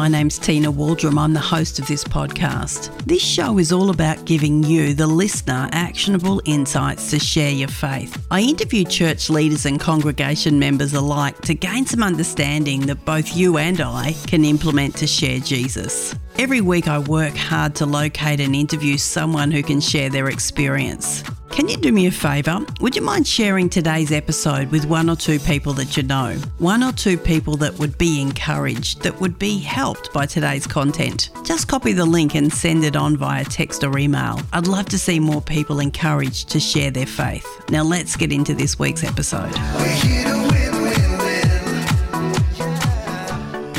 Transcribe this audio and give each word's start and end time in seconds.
my 0.00 0.08
name's 0.08 0.38
Tina 0.38 0.72
Waldrom. 0.72 1.18
I'm 1.18 1.34
the 1.34 1.40
host 1.40 1.78
of 1.78 1.86
this 1.86 2.04
podcast. 2.04 2.90
This 3.04 3.22
show 3.22 3.58
is 3.58 3.70
all 3.70 3.90
about 3.90 4.24
giving 4.24 4.62
you, 4.62 4.94
the 4.94 5.06
listener, 5.06 5.68
actionable 5.72 6.40
insights 6.46 7.10
to 7.10 7.18
share 7.18 7.50
your 7.50 7.68
faith. 7.68 8.26
I 8.30 8.40
interview 8.40 8.86
church 8.86 9.28
leaders 9.28 9.66
and 9.66 9.78
congregation 9.78 10.58
members 10.58 10.94
alike 10.94 11.38
to 11.42 11.52
gain 11.52 11.84
some 11.84 12.02
understanding 12.02 12.86
that 12.86 13.04
both 13.04 13.36
you 13.36 13.58
and 13.58 13.78
I 13.82 14.14
can 14.26 14.46
implement 14.46 14.96
to 14.96 15.06
share 15.06 15.38
Jesus. 15.38 16.14
Every 16.38 16.62
week, 16.62 16.88
I 16.88 16.98
work 17.00 17.36
hard 17.36 17.74
to 17.74 17.84
locate 17.84 18.40
and 18.40 18.56
interview 18.56 18.96
someone 18.96 19.50
who 19.50 19.62
can 19.62 19.82
share 19.82 20.08
their 20.08 20.30
experience. 20.30 21.22
Can 21.50 21.68
you 21.68 21.76
do 21.76 21.92
me 21.92 22.06
a 22.06 22.10
favour? 22.10 22.60
Would 22.80 22.94
you 22.94 23.02
mind 23.02 23.26
sharing 23.26 23.68
today's 23.68 24.12
episode 24.12 24.70
with 24.70 24.86
one 24.86 25.10
or 25.10 25.16
two 25.16 25.38
people 25.40 25.72
that 25.74 25.96
you 25.96 26.04
know? 26.04 26.36
One 26.58 26.82
or 26.82 26.92
two 26.92 27.18
people 27.18 27.56
that 27.56 27.76
would 27.78 27.98
be 27.98 28.20
encouraged, 28.20 29.02
that 29.02 29.20
would 29.20 29.38
be 29.38 29.58
helped 29.58 30.12
by 30.12 30.26
today's 30.26 30.66
content. 30.66 31.30
Just 31.44 31.66
copy 31.66 31.92
the 31.92 32.06
link 32.06 32.36
and 32.36 32.52
send 32.52 32.84
it 32.84 32.94
on 32.94 33.16
via 33.16 33.44
text 33.44 33.82
or 33.82 33.98
email. 33.98 34.40
I'd 34.52 34.68
love 34.68 34.86
to 34.86 34.98
see 34.98 35.18
more 35.18 35.42
people 35.42 35.80
encouraged 35.80 36.48
to 36.50 36.60
share 36.60 36.92
their 36.92 37.06
faith. 37.06 37.46
Now, 37.68 37.82
let's 37.82 38.16
get 38.16 38.32
into 38.32 38.54
this 38.54 38.78
week's 38.78 39.02
episode. 39.04 39.52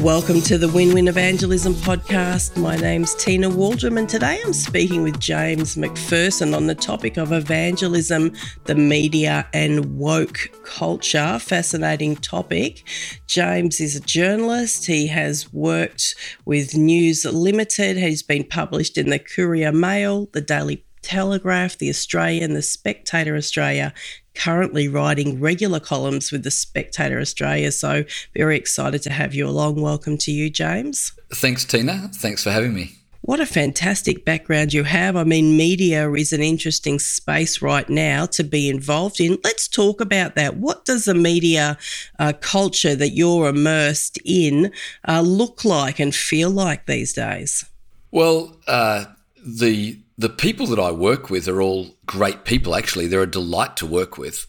Welcome 0.02 0.41
to 0.41 0.57
the 0.57 0.67
Win 0.67 0.95
Win 0.95 1.07
Evangelism 1.07 1.75
podcast. 1.75 2.57
My 2.57 2.75
name's 2.75 3.13
Tina 3.13 3.47
Waldrom, 3.47 3.99
and 3.99 4.09
today 4.09 4.41
I'm 4.43 4.52
speaking 4.52 5.03
with 5.03 5.19
James 5.19 5.77
Macpherson 5.77 6.55
on 6.55 6.66
the 6.66 6.73
topic 6.73 7.17
of 7.17 7.31
evangelism, 7.31 8.33
the 8.63 8.73
media, 8.73 9.47
and 9.53 9.99
woke 9.99 10.49
culture. 10.63 11.38
Fascinating 11.38 12.16
topic. 12.16 12.83
James 13.27 13.80
is 13.80 13.95
a 13.95 13.99
journalist. 13.99 14.88
He 14.88 15.05
has 15.05 15.53
worked 15.53 16.15
with 16.45 16.75
News 16.75 17.23
Limited. 17.23 17.95
He's 17.97 18.23
been 18.23 18.43
published 18.43 18.97
in 18.97 19.11
the 19.11 19.19
Courier 19.19 19.71
Mail, 19.71 20.30
the 20.33 20.41
Daily 20.41 20.83
Telegraph, 21.03 21.77
The 21.77 21.89
Australian, 21.89 22.53
The 22.53 22.61
Spectator 22.63 23.36
Australia, 23.36 23.93
currently 24.35 24.87
writing 24.87 25.39
regular 25.39 25.79
columns 25.79 26.31
with 26.31 26.43
The 26.43 26.51
Spectator 26.51 27.19
Australia. 27.19 27.71
So, 27.71 28.03
very 28.35 28.57
excited 28.57 29.01
to 29.03 29.11
have 29.11 29.33
you 29.33 29.47
along. 29.47 29.81
Welcome 29.81 30.17
to 30.19 30.31
you, 30.31 30.49
James. 30.49 31.13
Thanks, 31.33 31.65
Tina. 31.65 32.09
Thanks 32.13 32.43
for 32.43 32.52
having 32.52 32.73
me. 32.73 32.97
What 33.23 33.39
a 33.39 33.45
fantastic 33.45 34.25
background 34.25 34.73
you 34.73 34.83
have. 34.83 35.15
I 35.15 35.23
mean, 35.23 35.55
media 35.55 36.11
is 36.11 36.33
an 36.33 36.41
interesting 36.41 36.97
space 36.97 37.61
right 37.61 37.87
now 37.87 38.25
to 38.27 38.43
be 38.43 38.67
involved 38.67 39.19
in. 39.19 39.37
Let's 39.43 39.67
talk 39.67 40.02
about 40.02 40.33
that. 40.35 40.57
What 40.57 40.85
does 40.85 41.05
the 41.05 41.13
media 41.13 41.77
uh, 42.17 42.33
culture 42.41 42.95
that 42.95 43.11
you're 43.11 43.47
immersed 43.47 44.17
in 44.25 44.71
uh, 45.07 45.21
look 45.21 45.63
like 45.63 45.99
and 45.99 46.15
feel 46.15 46.49
like 46.49 46.87
these 46.87 47.13
days? 47.13 47.63
Well, 48.09 48.57
uh, 48.67 49.05
the 49.45 49.99
the 50.22 50.30
people 50.30 50.67
that 50.67 50.80
I 50.80 50.91
work 50.91 51.31
with 51.31 51.47
are 51.47 51.61
all 51.61 51.97
great 52.05 52.45
people, 52.45 52.75
actually. 52.75 53.08
They're 53.08 53.23
a 53.23 53.39
delight 53.39 53.75
to 53.77 53.88
work 53.88 54.17
with. 54.19 54.45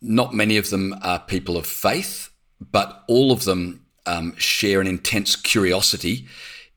Not 0.00 0.32
many 0.32 0.56
of 0.56 0.70
them 0.70 0.94
are 1.02 1.20
people 1.20 1.58
of 1.58 1.66
faith, 1.66 2.30
but 2.58 3.04
all 3.06 3.30
of 3.30 3.44
them 3.44 3.84
um, 4.06 4.34
share 4.36 4.80
an 4.80 4.86
intense 4.86 5.36
curiosity 5.36 6.26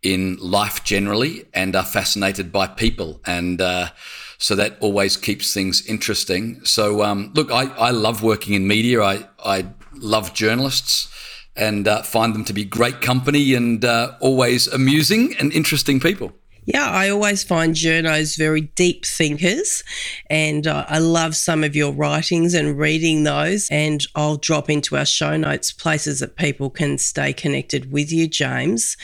in 0.01 0.35
life 0.41 0.83
generally 0.83 1.45
and 1.53 1.73
are 1.73 1.85
fascinated 1.85 2.51
by 2.51 2.67
people. 2.67 3.21
And 3.25 3.61
uh, 3.61 3.91
so 4.37 4.55
that 4.55 4.77
always 4.81 5.15
keeps 5.15 5.53
things 5.53 5.85
interesting. 5.85 6.65
So, 6.65 7.01
um, 7.01 7.31
look, 7.35 7.49
I, 7.49 7.67
I 7.77 7.91
love 7.91 8.23
working 8.23 8.55
in 8.55 8.67
media, 8.67 9.01
I, 9.01 9.25
I 9.43 9.67
love 9.93 10.33
journalists 10.33 11.07
and 11.55 11.87
uh, 11.87 12.01
find 12.01 12.35
them 12.35 12.43
to 12.45 12.53
be 12.53 12.65
great 12.65 12.99
company 12.99 13.53
and 13.53 13.85
uh, 13.85 14.17
always 14.19 14.67
amusing 14.67 15.33
and 15.39 15.53
interesting 15.53 16.01
people. 16.01 16.33
Yeah, 16.65 16.89
I 16.89 17.09
always 17.09 17.43
find 17.43 17.75
journos 17.75 18.37
very 18.37 18.61
deep 18.61 19.05
thinkers, 19.05 19.83
and 20.29 20.65
uh, 20.65 20.85
I 20.87 20.99
love 20.99 21.35
some 21.35 21.63
of 21.63 21.75
your 21.75 21.91
writings 21.91 22.53
and 22.53 22.77
reading 22.77 23.23
those. 23.23 23.67
And 23.69 24.05
I'll 24.15 24.37
drop 24.37 24.69
into 24.69 24.95
our 24.95 25.05
show 25.05 25.35
notes 25.35 25.73
places 25.73 26.19
that 26.19 26.37
people 26.37 26.69
can 26.69 26.97
stay 26.97 27.33
connected 27.33 27.91
with 27.91 28.11
you, 28.11 28.27
James. 28.27 28.95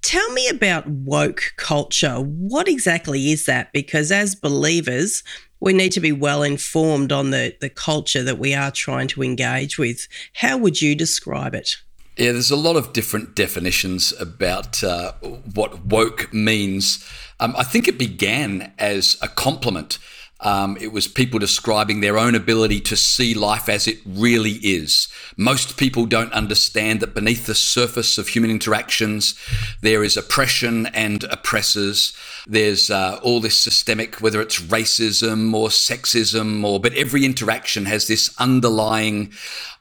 Tell 0.00 0.30
me 0.32 0.48
about 0.48 0.86
woke 0.86 1.52
culture. 1.56 2.16
What 2.16 2.68
exactly 2.68 3.32
is 3.32 3.46
that? 3.46 3.72
Because 3.72 4.10
as 4.10 4.34
believers, 4.34 5.22
we 5.60 5.72
need 5.72 5.92
to 5.92 6.00
be 6.00 6.12
well 6.12 6.42
informed 6.42 7.12
on 7.12 7.30
the, 7.30 7.54
the 7.60 7.70
culture 7.70 8.22
that 8.22 8.38
we 8.38 8.54
are 8.54 8.70
trying 8.70 9.08
to 9.08 9.22
engage 9.22 9.78
with. 9.78 10.06
How 10.34 10.56
would 10.56 10.80
you 10.80 10.94
describe 10.94 11.54
it? 11.54 11.76
Yeah, 12.16 12.30
there's 12.30 12.52
a 12.52 12.56
lot 12.56 12.76
of 12.76 12.92
different 12.92 13.34
definitions 13.34 14.12
about 14.20 14.84
uh, 14.84 15.12
what 15.54 15.84
woke 15.84 16.32
means. 16.32 17.04
Um, 17.40 17.56
I 17.58 17.64
think 17.64 17.88
it 17.88 17.98
began 17.98 18.72
as 18.78 19.18
a 19.20 19.26
compliment. 19.26 19.98
Um, 20.44 20.76
it 20.78 20.92
was 20.92 21.08
people 21.08 21.38
describing 21.38 22.00
their 22.00 22.18
own 22.18 22.34
ability 22.34 22.80
to 22.82 22.96
see 22.96 23.32
life 23.32 23.68
as 23.68 23.88
it 23.88 23.98
really 24.04 24.52
is. 24.62 25.08
Most 25.38 25.78
people 25.78 26.04
don't 26.04 26.32
understand 26.34 27.00
that 27.00 27.14
beneath 27.14 27.46
the 27.46 27.54
surface 27.54 28.18
of 28.18 28.28
human 28.28 28.50
interactions, 28.50 29.34
there 29.80 30.04
is 30.04 30.18
oppression 30.18 30.86
and 30.88 31.24
oppressors. 31.24 32.12
There's 32.46 32.90
uh, 32.90 33.18
all 33.22 33.40
this 33.40 33.58
systemic, 33.58 34.20
whether 34.20 34.42
it's 34.42 34.60
racism 34.60 35.54
or 35.54 35.68
sexism, 35.68 36.62
or 36.62 36.78
but 36.78 36.92
every 36.92 37.24
interaction 37.24 37.86
has 37.86 38.06
this 38.06 38.34
underlying 38.38 39.32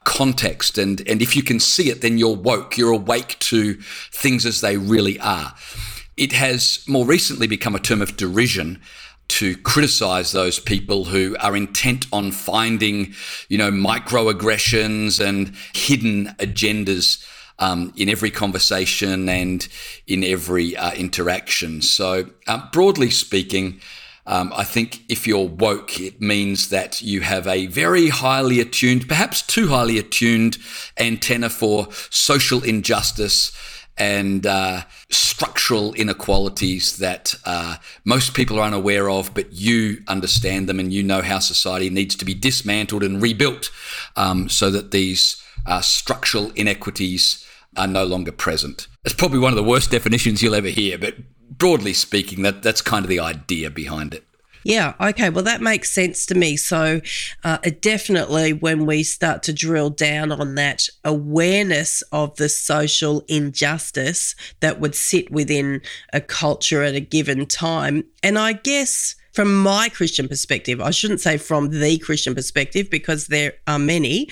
context. 0.06 0.78
And, 0.78 1.06
and 1.10 1.22
if 1.22 1.36
you 1.36 1.44
can 1.44 1.60
see 1.60 1.90
it, 1.90 2.02
then 2.02 2.18
you're 2.18 2.36
woke, 2.36 2.78
you're 2.78 2.92
awake 2.94 3.38
to 3.40 3.74
things 4.12 4.46
as 4.46 4.62
they 4.62 4.78
really 4.78 5.20
are. 5.20 5.54
It 6.16 6.32
has 6.32 6.86
more 6.88 7.06
recently 7.06 7.48
become 7.48 7.76
a 7.76 7.80
term 7.80 8.02
of 8.02 8.16
derision 8.16 8.80
to 9.34 9.58
criticize 9.58 10.32
those 10.32 10.60
people 10.60 11.06
who 11.06 11.36
are 11.40 11.56
intent 11.56 12.06
on 12.14 12.32
finding, 12.32 13.16
you 13.50 13.58
know, 13.58 13.72
microaggressions 13.72 15.20
and 15.20 15.56
hidden 15.74 16.28
agendas 16.38 17.26
um, 17.58 17.92
in 17.96 18.10
every 18.10 18.30
conversation 18.30 19.28
and 19.28 19.68
in 20.06 20.24
every 20.24 20.78
uh, 20.78 20.94
interaction. 20.94 21.82
So, 21.82 22.30
uh, 22.48 22.70
broadly 22.72 23.10
speaking, 23.10 23.82
um, 24.28 24.54
I 24.56 24.64
think 24.64 25.02
if 25.10 25.26
you're 25.26 25.48
woke, 25.48 26.00
it 26.00 26.22
means 26.22 26.70
that 26.70 27.02
you 27.02 27.22
have 27.22 27.48
a 27.48 27.66
very 27.66 28.10
highly 28.10 28.60
attuned, 28.60 29.08
perhaps 29.08 29.42
too 29.42 29.70
highly 29.70 29.98
attuned 29.98 30.60
antenna 30.98 31.50
for 31.50 31.88
social 32.12 32.64
injustice 32.64 33.52
and 33.98 34.46
uh, 34.46 34.82
structural 35.10 35.94
inequalities 35.94 36.98
that 36.98 37.36
uh, 37.46 37.78
most 38.06 38.34
people 38.34 38.60
are 38.60 38.68
unaware 38.68 39.10
of, 39.10 39.34
but 39.34 39.52
you 39.54 40.02
understand 40.08 40.68
them 40.68 40.80
and 40.80 40.94
you 40.94 41.04
know 41.04 41.22
how 41.22 41.40
society 41.40 41.90
needs 41.90 42.16
to 42.16 42.26
be 42.26 42.34
dismantled 42.34 43.04
and 43.04 43.22
rebuilt 43.22 43.70
um, 44.16 44.50
so 44.50 44.70
that 44.72 44.92
these 44.92 45.42
uh, 45.66 45.82
structural 45.82 46.52
inequities 46.52 47.46
are 47.78 47.88
no 47.88 48.04
longer 48.04 48.32
present. 48.32 48.88
It's 49.06 49.14
probably 49.14 49.40
one 49.40 49.52
of 49.52 49.58
the 49.58 49.64
worst 49.64 49.92
definitions 49.92 50.42
you'll 50.42 50.56
ever 50.56 50.70
hear, 50.70 50.98
but 50.98 51.16
broadly 51.50 51.94
speaking, 51.94 52.44
that 52.44 52.64
that's 52.64 52.82
kind 52.82 53.06
of 53.06 53.10
the 53.10 53.20
idea 53.20 53.70
behind 53.70 54.14
it. 54.14 54.26
Yeah, 54.64 54.94
okay. 55.00 55.30
Well, 55.30 55.44
that 55.44 55.62
makes 55.62 55.92
sense 55.92 56.26
to 56.28 56.36
me. 56.36 56.56
So, 56.58 57.02
uh, 57.44 57.58
definitely 57.82 58.54
when 58.54 58.86
we 58.86 59.04
start 59.04 59.44
to 59.44 59.54
drill 59.54 59.90
down 59.90 60.32
on 60.32 60.56
that 60.56 60.88
awareness 61.04 62.02
of 62.12 62.36
the 62.38 62.50
social 62.50 63.24
injustice 63.28 64.36
that 64.62 64.80
would 64.80 64.96
sit 64.96 65.32
within 65.32 65.82
a 66.14 66.22
culture 66.22 66.82
at 66.84 66.96
a 66.96 67.00
given 67.00 67.46
time. 67.46 68.04
And 68.22 68.38
I 68.40 68.54
guess 68.54 69.16
from 69.34 69.62
my 69.62 69.90
Christian 69.90 70.28
perspective, 70.28 70.80
I 70.80 70.92
shouldn't 70.92 71.22
say 71.22 71.38
from 71.38 71.70
the 71.70 71.98
Christian 71.98 72.36
perspective 72.36 72.90
because 72.90 73.28
there 73.28 73.54
are 73.68 73.80
many, 73.80 74.30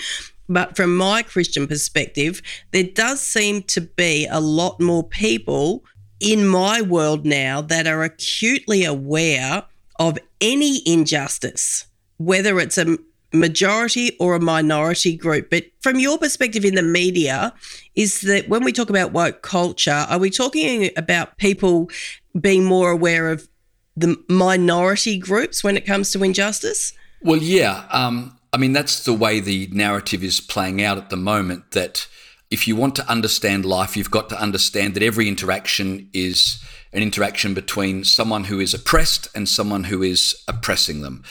but 0.48 0.76
from 0.76 0.96
my 0.96 1.24
Christian 1.24 1.68
perspective, 1.68 2.42
there 2.72 2.84
does 2.84 3.22
seem 3.22 3.64
to 3.64 3.82
be 3.82 4.28
a 4.28 4.40
lot 4.40 4.80
more 4.80 5.04
people 5.04 5.84
in 6.20 6.48
my 6.48 6.82
world 6.82 7.26
now 7.26 7.62
that 7.62 7.88
are 7.88 8.04
acutely 8.04 8.84
aware 8.86 9.64
of 10.02 10.18
any 10.42 10.82
injustice, 10.88 11.86
whether 12.18 12.60
it's 12.60 12.80
a 12.80 12.98
majority 13.32 14.18
or 14.20 14.34
a 14.34 14.40
minority 14.40 15.16
group. 15.16 15.52
But 15.52 15.66
from 15.80 16.00
your 16.00 16.18
perspective 16.18 16.66
in 16.66 16.74
the 16.74 16.82
media, 16.82 17.54
is 17.94 18.22
that 18.22 18.50
when 18.50 18.64
we 18.64 18.72
talk 18.72 18.90
about 18.90 19.12
woke 19.12 19.44
culture, 19.44 20.06
are 20.10 20.18
we 20.18 20.32
talking 20.32 20.90
about 20.98 21.38
people 21.38 21.92
being 22.40 22.66
more 22.66 22.90
aware 22.90 23.30
of 23.30 23.48
the 23.96 24.18
minority 24.28 25.20
groups 25.20 25.64
when 25.64 25.78
it 25.78 25.86
comes 25.86 26.12
to 26.14 26.24
injustice? 26.24 26.94
Well, 27.22 27.38
yeah. 27.38 27.86
Um, 27.92 28.40
I 28.52 28.58
mean, 28.58 28.74
that's 28.74 29.04
the 29.04 29.14
way 29.14 29.40
the 29.40 29.70
narrative 29.72 30.24
is 30.24 30.42
playing 30.42 30.82
out 30.82 30.98
at 30.98 31.12
the 31.12 31.16
moment 31.16 31.72
that 31.72 32.08
if 32.50 32.68
you 32.68 32.76
want 32.76 32.96
to 32.96 33.08
understand 33.08 33.66
life, 33.66 33.96
you've 33.96 34.10
got 34.10 34.30
to 34.30 34.42
understand 34.42 34.96
that 34.96 35.04
every 35.04 35.28
interaction 35.28 36.10
is 36.12 36.60
an 36.94 37.02
interaction 37.02 37.54
between 37.54 38.04
someone 38.04 38.46
who 38.46 38.60
is 38.60 38.74
oppressed 38.74 39.28
and 39.36 39.48
someone 39.48 39.86
who 39.86 40.04
is 40.04 40.36
oppressing 40.48 41.02
them. 41.02 41.24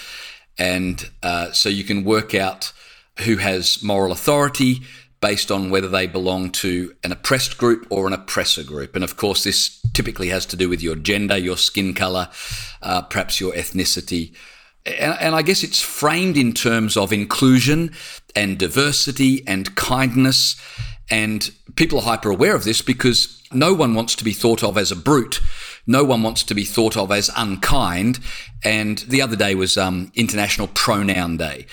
And 0.59 1.11
uh, 1.23 1.53
so 1.53 1.69
you 1.69 1.85
can 1.85 2.05
work 2.05 2.35
out 2.35 2.73
who 3.21 3.37
has 3.37 3.83
moral 3.83 4.13
authority 4.13 4.81
based 5.21 5.51
on 5.51 5.71
whether 5.71 5.89
they 5.89 6.07
belong 6.07 6.51
to 6.51 6.95
an 7.05 7.13
oppressed 7.13 7.59
group 7.59 7.87
or 7.91 8.07
an 8.07 8.13
oppressor 8.13 8.65
group. 8.65 8.95
And 8.95 9.05
of 9.05 9.17
course, 9.17 9.45
this 9.45 9.81
typically 9.93 10.29
has 10.29 10.47
to 10.47 10.57
do 10.57 10.69
with 10.69 10.83
your 10.83 10.97
gender, 10.97 11.37
your 11.37 11.59
skin 11.59 11.95
color, 11.95 12.29
uh, 12.83 13.03
perhaps 13.03 13.41
your 13.41 13.53
ethnicity. 13.53 14.35
And, 14.87 15.17
and 15.21 15.35
I 15.35 15.43
guess 15.43 15.63
it's 15.63 15.81
framed 15.81 16.39
in 16.39 16.53
terms 16.55 16.97
of 16.97 17.13
inclusion 17.13 17.93
and 18.35 18.59
diversity 18.59 19.47
and 19.47 19.75
kindness. 19.77 20.57
And 21.11 21.51
people 21.77 21.99
are 21.99 22.05
hyper 22.05 22.31
aware 22.31 22.55
of 22.55 22.65
this 22.65 22.83
because 22.83 23.43
no 23.53 23.75
one 23.75 23.95
wants 23.95 24.15
to 24.17 24.25
be 24.25 24.33
thought 24.33 24.63
of 24.63 24.79
as 24.79 24.93
a 24.93 24.97
brute. 24.97 25.41
No 25.87 26.05
one 26.05 26.23
wants 26.23 26.45
to 26.45 26.55
be 26.55 26.65
thought 26.65 26.97
of 26.97 27.11
as 27.11 27.31
unkind. 27.37 28.21
And 28.65 28.99
the 28.99 29.23
other 29.23 29.37
day 29.37 29.55
was 29.55 29.77
um, 29.77 30.13
International 30.15 30.69
Pronoun 30.69 31.37
Day. 31.37 31.67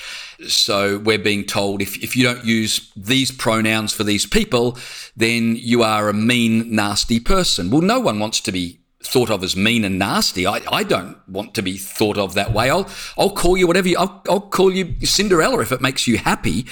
So 0.48 0.98
we're 0.98 1.20
being 1.20 1.44
told 1.44 1.82
if, 1.82 2.02
if 2.04 2.16
you 2.16 2.24
don't 2.24 2.46
use 2.46 2.92
these 2.96 3.32
pronouns 3.32 3.94
for 3.94 4.04
these 4.04 4.26
people, 4.26 4.78
then 5.16 5.56
you 5.56 5.84
are 5.84 6.10
a 6.10 6.14
mean, 6.14 6.74
nasty 6.74 7.20
person. 7.20 7.70
Well, 7.70 7.82
no 7.82 8.00
one 8.00 8.20
wants 8.20 8.40
to 8.42 8.52
be 8.52 8.80
thought 9.04 9.30
of 9.30 9.44
as 9.44 9.56
mean 9.56 9.84
and 9.84 10.00
nasty. 10.00 10.48
I, 10.48 10.62
I 10.72 10.84
don't 10.84 11.18
want 11.28 11.54
to 11.56 11.62
be 11.62 11.78
thought 11.78 12.18
of 12.18 12.34
that 12.34 12.54
way. 12.54 12.70
I'll 12.70 12.90
I'll 13.18 13.30
call 13.30 13.56
you 13.56 13.68
whatever 13.68 13.88
you 13.88 13.98
I'll, 13.98 14.22
I'll 14.30 14.42
call 14.42 14.72
you 14.72 14.96
Cinderella 15.06 15.60
if 15.60 15.72
it 15.72 15.82
makes 15.82 16.08
you 16.08 16.18
happy. 16.18 16.66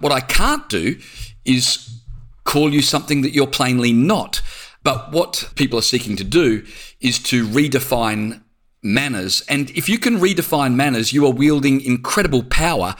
What 0.00 0.12
I 0.12 0.20
can't 0.20 0.68
do 0.68 0.98
is 1.44 2.01
call 2.44 2.72
you 2.72 2.82
something 2.82 3.22
that 3.22 3.32
you're 3.32 3.46
plainly 3.46 3.92
not. 3.92 4.40
But 4.82 5.12
what 5.12 5.50
people 5.54 5.78
are 5.78 5.82
seeking 5.82 6.16
to 6.16 6.24
do 6.24 6.64
is 7.00 7.18
to 7.24 7.46
redefine 7.46 8.42
manners. 8.82 9.42
And 9.48 9.70
if 9.70 9.88
you 9.88 9.98
can 9.98 10.18
redefine 10.18 10.74
manners, 10.74 11.12
you 11.12 11.24
are 11.26 11.32
wielding 11.32 11.80
incredible 11.80 12.42
power 12.42 12.96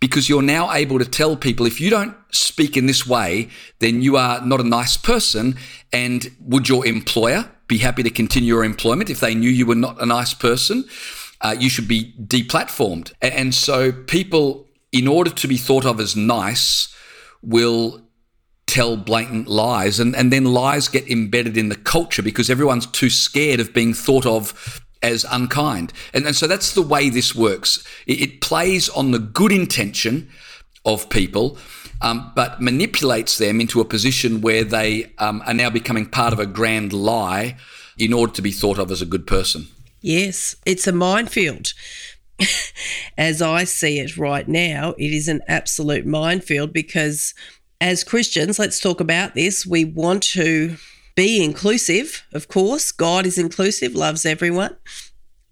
because 0.00 0.28
you're 0.28 0.42
now 0.42 0.72
able 0.72 0.98
to 0.98 1.04
tell 1.04 1.36
people 1.36 1.66
if 1.66 1.80
you 1.80 1.90
don't 1.90 2.16
speak 2.30 2.76
in 2.76 2.86
this 2.86 3.06
way, 3.06 3.48
then 3.80 4.00
you 4.00 4.16
are 4.16 4.44
not 4.44 4.60
a 4.60 4.64
nice 4.64 4.96
person. 4.96 5.56
And 5.92 6.30
would 6.40 6.68
your 6.68 6.86
employer 6.86 7.50
be 7.66 7.78
happy 7.78 8.02
to 8.02 8.10
continue 8.10 8.54
your 8.54 8.64
employment 8.64 9.10
if 9.10 9.20
they 9.20 9.34
knew 9.34 9.50
you 9.50 9.66
were 9.66 9.74
not 9.74 10.00
a 10.00 10.06
nice 10.06 10.34
person? 10.34 10.84
Uh, 11.40 11.54
you 11.58 11.68
should 11.68 11.88
be 11.88 12.14
deplatformed. 12.20 13.12
And 13.20 13.54
so 13.54 13.92
people, 13.92 14.66
in 14.92 15.06
order 15.06 15.30
to 15.30 15.46
be 15.46 15.56
thought 15.56 15.84
of 15.84 16.00
as 16.00 16.16
nice, 16.16 16.94
will 17.42 18.02
tell 18.68 18.96
blatant 18.96 19.48
lies 19.48 19.98
and, 19.98 20.14
and 20.14 20.32
then 20.32 20.44
lies 20.44 20.88
get 20.88 21.10
embedded 21.10 21.56
in 21.56 21.68
the 21.68 21.76
culture 21.76 22.22
because 22.22 22.50
everyone's 22.50 22.86
too 22.86 23.10
scared 23.10 23.58
of 23.58 23.72
being 23.74 23.94
thought 23.94 24.26
of 24.26 24.84
as 25.02 25.24
unkind. 25.30 25.92
And, 26.12 26.26
and 26.26 26.36
so 26.36 26.46
that's 26.46 26.74
the 26.74 26.82
way 26.82 27.08
this 27.08 27.34
works. 27.34 27.84
It, 28.06 28.20
it 28.20 28.40
plays 28.40 28.88
on 28.90 29.10
the 29.10 29.18
good 29.18 29.52
intention 29.52 30.28
of 30.84 31.08
people, 31.08 31.58
um, 32.02 32.32
but 32.36 32.60
manipulates 32.60 33.38
them 33.38 33.60
into 33.60 33.80
a 33.80 33.84
position 33.84 34.40
where 34.40 34.64
they 34.64 35.12
um, 35.18 35.42
are 35.46 35.54
now 35.54 35.70
becoming 35.70 36.06
part 36.06 36.32
of 36.32 36.38
a 36.38 36.46
grand 36.46 36.92
lie 36.92 37.56
in 37.96 38.12
order 38.12 38.32
to 38.32 38.42
be 38.42 38.52
thought 38.52 38.78
of 38.78 38.90
as 38.90 39.02
a 39.02 39.06
good 39.06 39.26
person. 39.26 39.66
Yes, 40.00 40.54
it's 40.64 40.86
a 40.86 40.92
minefield. 40.92 41.72
as 43.18 43.42
I 43.42 43.64
see 43.64 43.98
it 43.98 44.16
right 44.16 44.46
now, 44.46 44.94
it 44.98 45.12
is 45.12 45.26
an 45.26 45.40
absolute 45.48 46.06
minefield 46.06 46.72
because 46.72 47.34
as 47.80 48.04
Christians, 48.04 48.58
let's 48.58 48.80
talk 48.80 49.00
about 49.00 49.34
this. 49.34 49.66
We 49.66 49.84
want 49.84 50.22
to 50.24 50.76
be 51.14 51.42
inclusive, 51.42 52.24
of 52.32 52.48
course. 52.48 52.92
God 52.92 53.26
is 53.26 53.38
inclusive, 53.38 53.94
loves 53.94 54.24
everyone. 54.26 54.76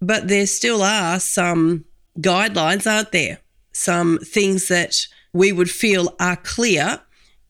But 0.01 0.27
there 0.27 0.47
still 0.47 0.81
are 0.81 1.19
some 1.19 1.85
guidelines, 2.19 2.89
aren't 2.89 3.11
there? 3.11 3.39
Some 3.71 4.19
things 4.19 4.67
that 4.67 5.07
we 5.33 5.51
would 5.51 5.69
feel 5.69 6.15
are 6.19 6.35
clear 6.35 7.01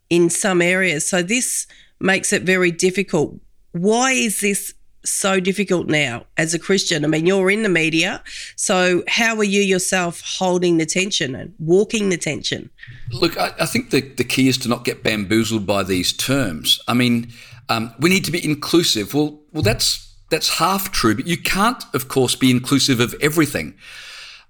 in 0.09 0.29
some 0.29 0.61
areas. 0.61 1.07
So 1.07 1.21
this 1.21 1.67
makes 1.99 2.31
it 2.31 2.43
very 2.43 2.71
difficult. 2.71 3.39
Why 3.71 4.11
is 4.11 4.41
this 4.41 4.73
so 5.09 5.39
difficult 5.39 5.87
now 5.87 6.25
as 6.37 6.53
a 6.53 6.59
Christian? 6.59 7.03
I 7.03 7.07
mean, 7.07 7.25
you're 7.25 7.49
in 7.49 7.63
the 7.63 7.69
media. 7.69 8.23
So 8.55 9.03
how 9.07 9.35
are 9.37 9.43
you 9.43 9.61
yourself 9.61 10.21
holding 10.21 10.77
the 10.77 10.85
tension 10.85 11.35
and 11.35 11.53
walking 11.59 12.09
the 12.09 12.17
tension? 12.17 12.69
Look, 13.11 13.37
I, 13.37 13.53
I 13.59 13.65
think 13.65 13.89
the, 13.89 14.01
the 14.01 14.23
key 14.23 14.47
is 14.47 14.57
to 14.59 14.69
not 14.69 14.85
get 14.85 15.03
bamboozled 15.03 15.65
by 15.65 15.83
these 15.83 16.13
terms. 16.13 16.79
I 16.87 16.93
mean, 16.93 17.31
um, 17.69 17.93
we 17.99 18.09
need 18.09 18.25
to 18.25 18.31
be 18.31 18.43
inclusive. 18.43 19.13
Well, 19.13 19.39
well, 19.51 19.63
that's 19.63 20.15
that's 20.29 20.57
half 20.57 20.91
true, 20.91 21.15
but 21.15 21.27
you 21.27 21.37
can't, 21.37 21.83
of 21.93 22.09
course, 22.09 22.35
be 22.35 22.51
inclusive 22.51 22.99
of 22.99 23.15
everything. 23.21 23.75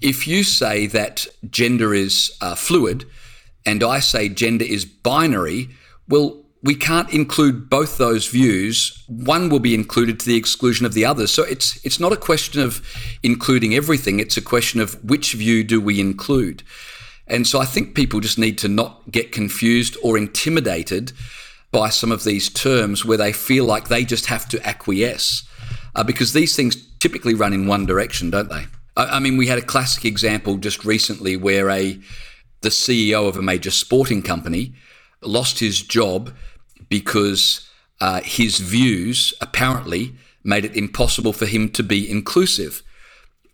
If 0.01 0.27
you 0.27 0.43
say 0.43 0.87
that 0.87 1.27
gender 1.49 1.93
is 1.93 2.35
uh, 2.41 2.55
fluid, 2.55 3.05
and 3.65 3.83
I 3.83 3.99
say 3.99 4.29
gender 4.29 4.65
is 4.65 4.85
binary, 4.85 5.69
well, 6.07 6.43
we 6.63 6.75
can't 6.75 7.11
include 7.13 7.69
both 7.69 7.97
those 7.97 8.27
views. 8.27 9.03
One 9.07 9.49
will 9.49 9.59
be 9.59 9.75
included 9.75 10.19
to 10.19 10.25
the 10.25 10.35
exclusion 10.35 10.85
of 10.85 10.93
the 10.93 11.05
other. 11.05 11.27
So 11.27 11.43
it's 11.43 11.83
it's 11.85 11.99
not 11.99 12.13
a 12.13 12.17
question 12.17 12.61
of 12.61 12.81
including 13.23 13.75
everything. 13.75 14.19
It's 14.19 14.37
a 14.37 14.41
question 14.41 14.81
of 14.81 15.03
which 15.03 15.33
view 15.33 15.63
do 15.63 15.79
we 15.79 15.99
include. 15.99 16.63
And 17.27 17.45
so 17.45 17.59
I 17.59 17.65
think 17.65 17.93
people 17.93 18.21
just 18.21 18.37
need 18.37 18.57
to 18.59 18.67
not 18.67 19.11
get 19.11 19.31
confused 19.31 19.97
or 20.01 20.17
intimidated 20.17 21.11
by 21.71 21.89
some 21.89 22.11
of 22.11 22.23
these 22.23 22.49
terms 22.49 23.03
where 23.03 23.17
they 23.17 23.33
feel 23.33 23.65
like 23.65 23.87
they 23.87 24.05
just 24.05 24.27
have 24.27 24.47
to 24.49 24.65
acquiesce 24.65 25.43
uh, 25.95 26.03
because 26.03 26.31
these 26.31 26.55
things 26.55 26.75
typically 26.99 27.33
run 27.33 27.53
in 27.53 27.67
one 27.67 27.85
direction, 27.85 28.29
don't 28.29 28.49
they? 28.49 28.65
I, 28.95 29.17
I, 29.17 29.19
mean, 29.19 29.35
we 29.35 29.47
had 29.47 29.57
a 29.57 29.63
classic 29.63 30.05
example 30.05 30.57
just 30.57 30.85
recently 30.85 31.35
where 31.35 31.69
a 31.69 31.99
the 32.61 32.69
CEO 32.69 33.27
of 33.27 33.37
a 33.37 33.41
major 33.41 33.69
sporting 33.69 34.21
company 34.21 34.73
lost 35.21 35.59
his 35.59 35.81
job 35.81 36.33
because 36.89 37.69
uh, 37.99 38.21
his 38.23 38.59
views 38.59 39.33
apparently 39.41 40.15
made 40.43 40.65
it 40.65 40.75
impossible 40.75 41.33
for 41.33 41.45
him 41.45 41.69
to 41.69 41.83
be 41.83 42.09
inclusive. 42.09 42.83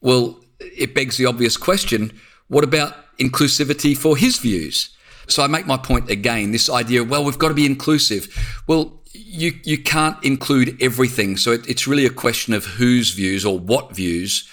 Well, 0.01 0.39
it 0.59 0.93
begs 0.93 1.17
the 1.17 1.25
obvious 1.25 1.57
question 1.57 2.19
what 2.47 2.63
about 2.63 2.95
inclusivity 3.17 3.97
for 3.97 4.15
his 4.15 4.37
views? 4.37 4.95
So 5.27 5.41
I 5.41 5.47
make 5.47 5.65
my 5.65 5.77
point 5.77 6.09
again 6.09 6.51
this 6.51 6.69
idea, 6.69 7.03
well, 7.03 7.23
we've 7.23 7.39
got 7.39 7.47
to 7.47 7.53
be 7.53 7.65
inclusive. 7.65 8.27
Well, 8.67 9.01
you, 9.13 9.53
you 9.63 9.81
can't 9.81 10.23
include 10.23 10.77
everything. 10.81 11.37
So 11.37 11.51
it, 11.51 11.67
it's 11.67 11.87
really 11.87 12.05
a 12.05 12.11
question 12.11 12.53
of 12.53 12.65
whose 12.65 13.11
views 13.11 13.45
or 13.45 13.57
what 13.57 13.95
views 13.95 14.47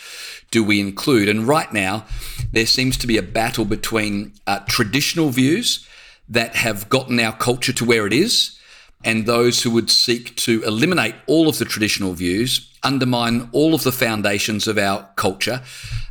do 0.51 0.65
we 0.65 0.81
include. 0.81 1.29
And 1.29 1.47
right 1.47 1.71
now, 1.73 2.07
there 2.53 2.67
seems 2.67 2.97
to 2.99 3.07
be 3.07 3.19
a 3.19 3.23
battle 3.23 3.65
between 3.65 4.35
uh, 4.47 4.61
traditional 4.61 5.31
views 5.31 5.87
that 6.31 6.57
have 6.57 6.89
gotten 6.89 7.21
our 7.21 7.37
culture 7.37 7.73
to 7.73 7.85
where 7.85 8.07
it 8.07 8.13
is 8.13 8.57
and 9.05 9.27
those 9.27 9.63
who 9.63 9.71
would 9.71 9.91
seek 9.91 10.37
to 10.37 10.63
eliminate 10.63 11.15
all 11.27 11.49
of 11.49 11.59
the 11.59 11.65
traditional 11.65 12.13
views, 12.13 12.71
undermine 12.83 13.49
all 13.53 13.75
of 13.75 13.83
the 13.83 13.93
foundations 13.93 14.69
of 14.69 14.79
our 14.79 15.09
culture, 15.17 15.63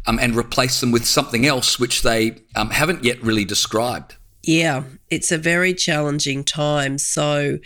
um, 0.08 0.18
and 0.20 0.36
replace 0.36 0.82
them 0.82 0.92
with 0.92 1.06
something 1.06 1.46
else 1.46 1.80
which 1.80 2.02
they 2.02 2.38
um, 2.56 2.72
haven't 2.72 3.04
yet 3.04 3.22
really 3.22 3.46
described. 3.46 4.16
Yeah, 4.42 4.84
it's 5.10 5.32
a 5.32 5.38
very 5.38 5.74
challenging 5.74 6.44
time. 6.44 6.98
So, 6.98 7.60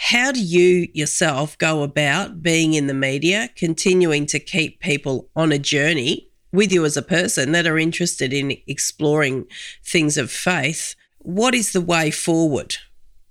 how 0.00 0.32
do 0.32 0.42
you 0.42 0.88
yourself 0.92 1.56
go 1.58 1.82
about 1.82 2.42
being 2.42 2.74
in 2.74 2.86
the 2.86 2.94
media, 2.94 3.50
continuing 3.56 4.26
to 4.26 4.38
keep 4.38 4.80
people 4.80 5.30
on 5.34 5.52
a 5.52 5.58
journey 5.58 6.28
with 6.52 6.72
you 6.72 6.84
as 6.84 6.96
a 6.96 7.02
person 7.02 7.52
that 7.52 7.66
are 7.66 7.78
interested 7.78 8.32
in 8.32 8.56
exploring 8.66 9.46
things 9.82 10.18
of 10.18 10.30
faith? 10.30 10.94
What 11.18 11.54
is 11.54 11.72
the 11.72 11.80
way 11.80 12.10
forward 12.10 12.76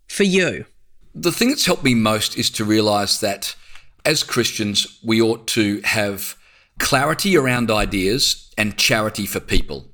for 0.07 0.23
you? 0.23 0.65
The 1.15 1.31
thing 1.31 1.49
that's 1.49 1.65
helped 1.65 1.83
me 1.83 1.95
most 1.95 2.37
is 2.37 2.49
to 2.51 2.65
realize 2.65 3.19
that 3.21 3.55
as 4.05 4.23
Christians, 4.23 4.99
we 5.03 5.21
ought 5.21 5.47
to 5.47 5.81
have 5.83 6.37
clarity 6.79 7.35
around 7.35 7.71
ideas 7.71 8.53
and 8.57 8.77
charity 8.77 9.25
for 9.25 9.39
people. 9.39 9.89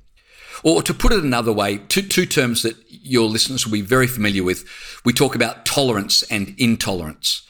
Or 0.62 0.82
to 0.82 0.94
put 0.94 1.12
it 1.12 1.24
another 1.24 1.52
way, 1.52 1.78
two, 1.78 2.02
two 2.02 2.26
terms 2.26 2.62
that 2.62 2.76
your 2.88 3.28
listeners 3.28 3.66
will 3.66 3.72
be 3.72 3.80
very 3.82 4.06
familiar 4.06 4.42
with. 4.42 4.64
We 5.04 5.12
talk 5.12 5.34
about 5.34 5.66
tolerance 5.66 6.22
and 6.24 6.54
intolerance. 6.58 7.42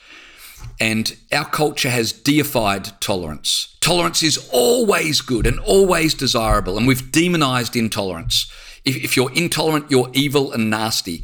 And 0.81 1.17
our 1.33 1.45
culture 1.45 1.91
has 1.91 2.13
deified 2.13 3.01
tolerance. 3.01 3.77
Tolerance 3.81 4.23
is 4.23 4.49
always 4.53 5.21
good 5.21 5.47
and 5.47 5.61
always 5.61 6.15
desirable, 6.15 6.77
and 6.77 6.87
we've 6.87 7.13
demonized 7.13 7.77
intolerance. 7.77 8.51
If, 8.85 8.97
if 8.97 9.17
you're 9.17 9.33
intolerant, 9.33 9.91
you're 9.91 10.11
evil 10.13 10.53
and 10.53 10.71
nasty. 10.71 11.23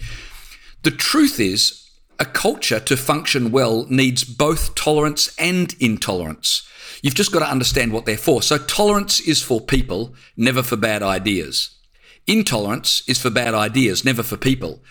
The 0.83 0.91
truth 0.91 1.39
is, 1.39 1.81
a 2.19 2.25
culture 2.27 2.81
to 2.81 2.97
function 2.97 3.51
well 3.51 3.87
needs 3.89 4.25
both 4.25 4.75
tolerance 4.75 5.35
and 5.39 5.75
intolerance. 5.81 6.69
You've 7.03 7.15
just 7.15 7.33
got 7.33 7.39
to 7.39 7.51
understand 7.51 7.93
what 7.93 8.05
they're 8.05 8.19
for. 8.19 8.43
So, 8.43 8.59
tolerance 8.59 9.21
is 9.21 9.43
for 9.43 9.61
people, 9.61 10.15
never 10.37 10.63
for 10.63 10.77
bad 10.77 11.03
ideas. 11.03 11.71
Intolerance 12.27 13.03
is 13.09 13.19
for 13.19 13.31
bad 13.31 13.55
ideas, 13.55 14.05
never 14.05 14.23
for 14.23 14.37
people. 14.37 14.83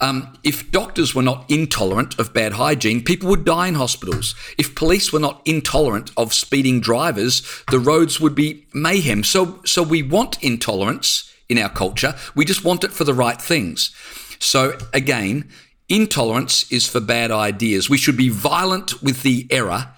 Um, 0.00 0.38
if 0.44 0.70
doctors 0.70 1.14
were 1.14 1.22
not 1.22 1.44
intolerant 1.50 2.18
of 2.18 2.32
bad 2.32 2.52
hygiene, 2.52 3.02
people 3.02 3.28
would 3.28 3.44
die 3.44 3.66
in 3.66 3.74
hospitals. 3.74 4.34
If 4.56 4.74
police 4.74 5.12
were 5.12 5.20
not 5.20 5.42
intolerant 5.44 6.10
of 6.16 6.32
speeding 6.32 6.80
drivers, 6.80 7.42
the 7.70 7.80
roads 7.80 8.18
would 8.18 8.34
be 8.34 8.66
mayhem. 8.72 9.24
So, 9.24 9.60
so 9.64 9.82
we 9.82 10.02
want 10.02 10.42
intolerance 10.42 11.29
in 11.50 11.58
our 11.58 11.68
culture. 11.68 12.14
We 12.34 12.44
just 12.44 12.64
want 12.64 12.84
it 12.84 12.92
for 12.92 13.04
the 13.04 13.12
right 13.12 13.40
things. 13.40 13.94
So, 14.38 14.78
again, 14.94 15.50
intolerance 15.88 16.70
is 16.72 16.88
for 16.88 17.00
bad 17.00 17.30
ideas. 17.30 17.90
We 17.90 17.98
should 17.98 18.16
be 18.16 18.30
violent 18.30 19.02
with 19.02 19.22
the 19.22 19.46
error, 19.50 19.88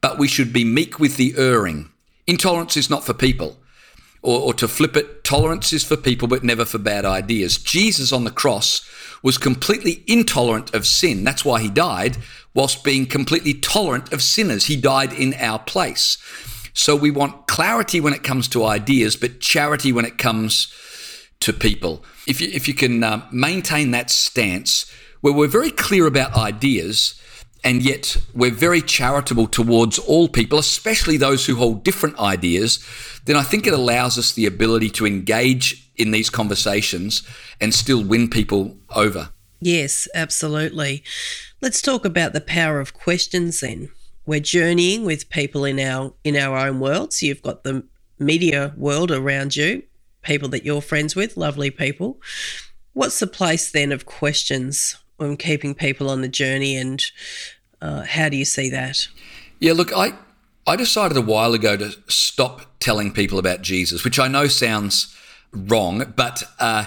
but 0.00 0.18
we 0.18 0.28
should 0.28 0.52
be 0.52 0.64
meek 0.64 1.00
with 1.00 1.16
the 1.16 1.34
erring. 1.36 1.90
Intolerance 2.26 2.76
is 2.76 2.90
not 2.90 3.04
for 3.04 3.14
people. 3.14 3.56
Or, 4.22 4.38
or, 4.40 4.54
to 4.54 4.68
flip 4.68 4.96
it, 4.96 5.24
tolerance 5.24 5.72
is 5.72 5.82
for 5.82 5.96
people, 5.96 6.28
but 6.28 6.44
never 6.44 6.66
for 6.66 6.76
bad 6.76 7.06
ideas. 7.06 7.56
Jesus 7.56 8.12
on 8.12 8.24
the 8.24 8.30
cross 8.30 8.86
was 9.22 9.38
completely 9.38 10.04
intolerant 10.06 10.74
of 10.74 10.86
sin. 10.86 11.24
That's 11.24 11.44
why 11.44 11.62
he 11.62 11.70
died, 11.70 12.18
whilst 12.52 12.84
being 12.84 13.06
completely 13.06 13.54
tolerant 13.54 14.12
of 14.12 14.22
sinners. 14.22 14.66
He 14.66 14.76
died 14.76 15.14
in 15.14 15.32
our 15.34 15.58
place. 15.58 16.18
So 16.74 16.94
we 16.94 17.10
want 17.10 17.46
clarity 17.46 17.98
when 17.98 18.12
it 18.12 18.22
comes 18.22 18.46
to 18.48 18.64
ideas, 18.66 19.16
but 19.16 19.40
charity 19.40 19.90
when 19.90 20.04
it 20.04 20.18
comes 20.18 20.72
to 21.40 21.52
people. 21.52 22.04
If 22.26 22.40
you, 22.40 22.48
if 22.52 22.68
you 22.68 22.74
can 22.74 23.02
uh, 23.02 23.26
maintain 23.32 23.90
that 23.92 24.10
stance 24.10 24.90
where 25.20 25.32
we're 25.32 25.48
very 25.48 25.70
clear 25.70 26.06
about 26.06 26.34
ideas, 26.34 27.20
and 27.62 27.82
yet 27.82 28.16
we're 28.34 28.50
very 28.50 28.80
charitable 28.80 29.46
towards 29.46 29.98
all 29.98 30.28
people, 30.28 30.58
especially 30.58 31.16
those 31.16 31.46
who 31.46 31.56
hold 31.56 31.84
different 31.84 32.18
ideas, 32.18 32.84
then 33.26 33.36
I 33.36 33.42
think 33.42 33.66
it 33.66 33.74
allows 33.74 34.18
us 34.18 34.32
the 34.32 34.46
ability 34.46 34.90
to 34.90 35.06
engage 35.06 35.90
in 35.96 36.10
these 36.10 36.30
conversations 36.30 37.22
and 37.60 37.74
still 37.74 38.02
win 38.02 38.30
people 38.30 38.78
over. 38.94 39.30
Yes, 39.60 40.08
absolutely. 40.14 41.04
Let's 41.60 41.82
talk 41.82 42.06
about 42.06 42.32
the 42.32 42.40
power 42.40 42.80
of 42.80 42.94
questions 42.94 43.60
then. 43.60 43.90
We're 44.24 44.40
journeying 44.40 45.04
with 45.04 45.28
people 45.28 45.64
in 45.64 45.78
our 45.78 46.14
in 46.24 46.36
our 46.36 46.56
own 46.56 46.80
worlds. 46.80 47.22
You've 47.22 47.42
got 47.42 47.64
the 47.64 47.84
media 48.18 48.72
world 48.76 49.10
around 49.10 49.56
you, 49.56 49.82
people 50.22 50.48
that 50.50 50.64
you're 50.64 50.82
friends 50.82 51.16
with, 51.16 51.36
lovely 51.36 51.70
people. 51.70 52.20
What's 52.92 53.20
the 53.20 53.26
place 53.26 53.70
then 53.70 53.92
of 53.92 54.06
questions 54.06 54.96
when 55.16 55.36
keeping 55.36 55.74
people 55.74 56.10
on 56.10 56.22
the 56.22 56.28
journey, 56.28 56.76
and 56.76 57.02
uh, 57.80 58.02
how 58.02 58.28
do 58.28 58.36
you 58.36 58.44
see 58.44 58.70
that? 58.70 59.06
Yeah, 59.58 59.74
look, 59.74 59.92
I 59.94 60.14
I 60.66 60.76
decided 60.76 61.16
a 61.16 61.22
while 61.22 61.54
ago 61.54 61.76
to 61.76 61.92
stop 62.08 62.62
telling 62.80 63.12
people 63.12 63.38
about 63.38 63.62
Jesus, 63.62 64.04
which 64.04 64.18
I 64.18 64.28
know 64.28 64.46
sounds 64.46 65.16
wrong, 65.52 66.12
but 66.16 66.42
uh, 66.58 66.86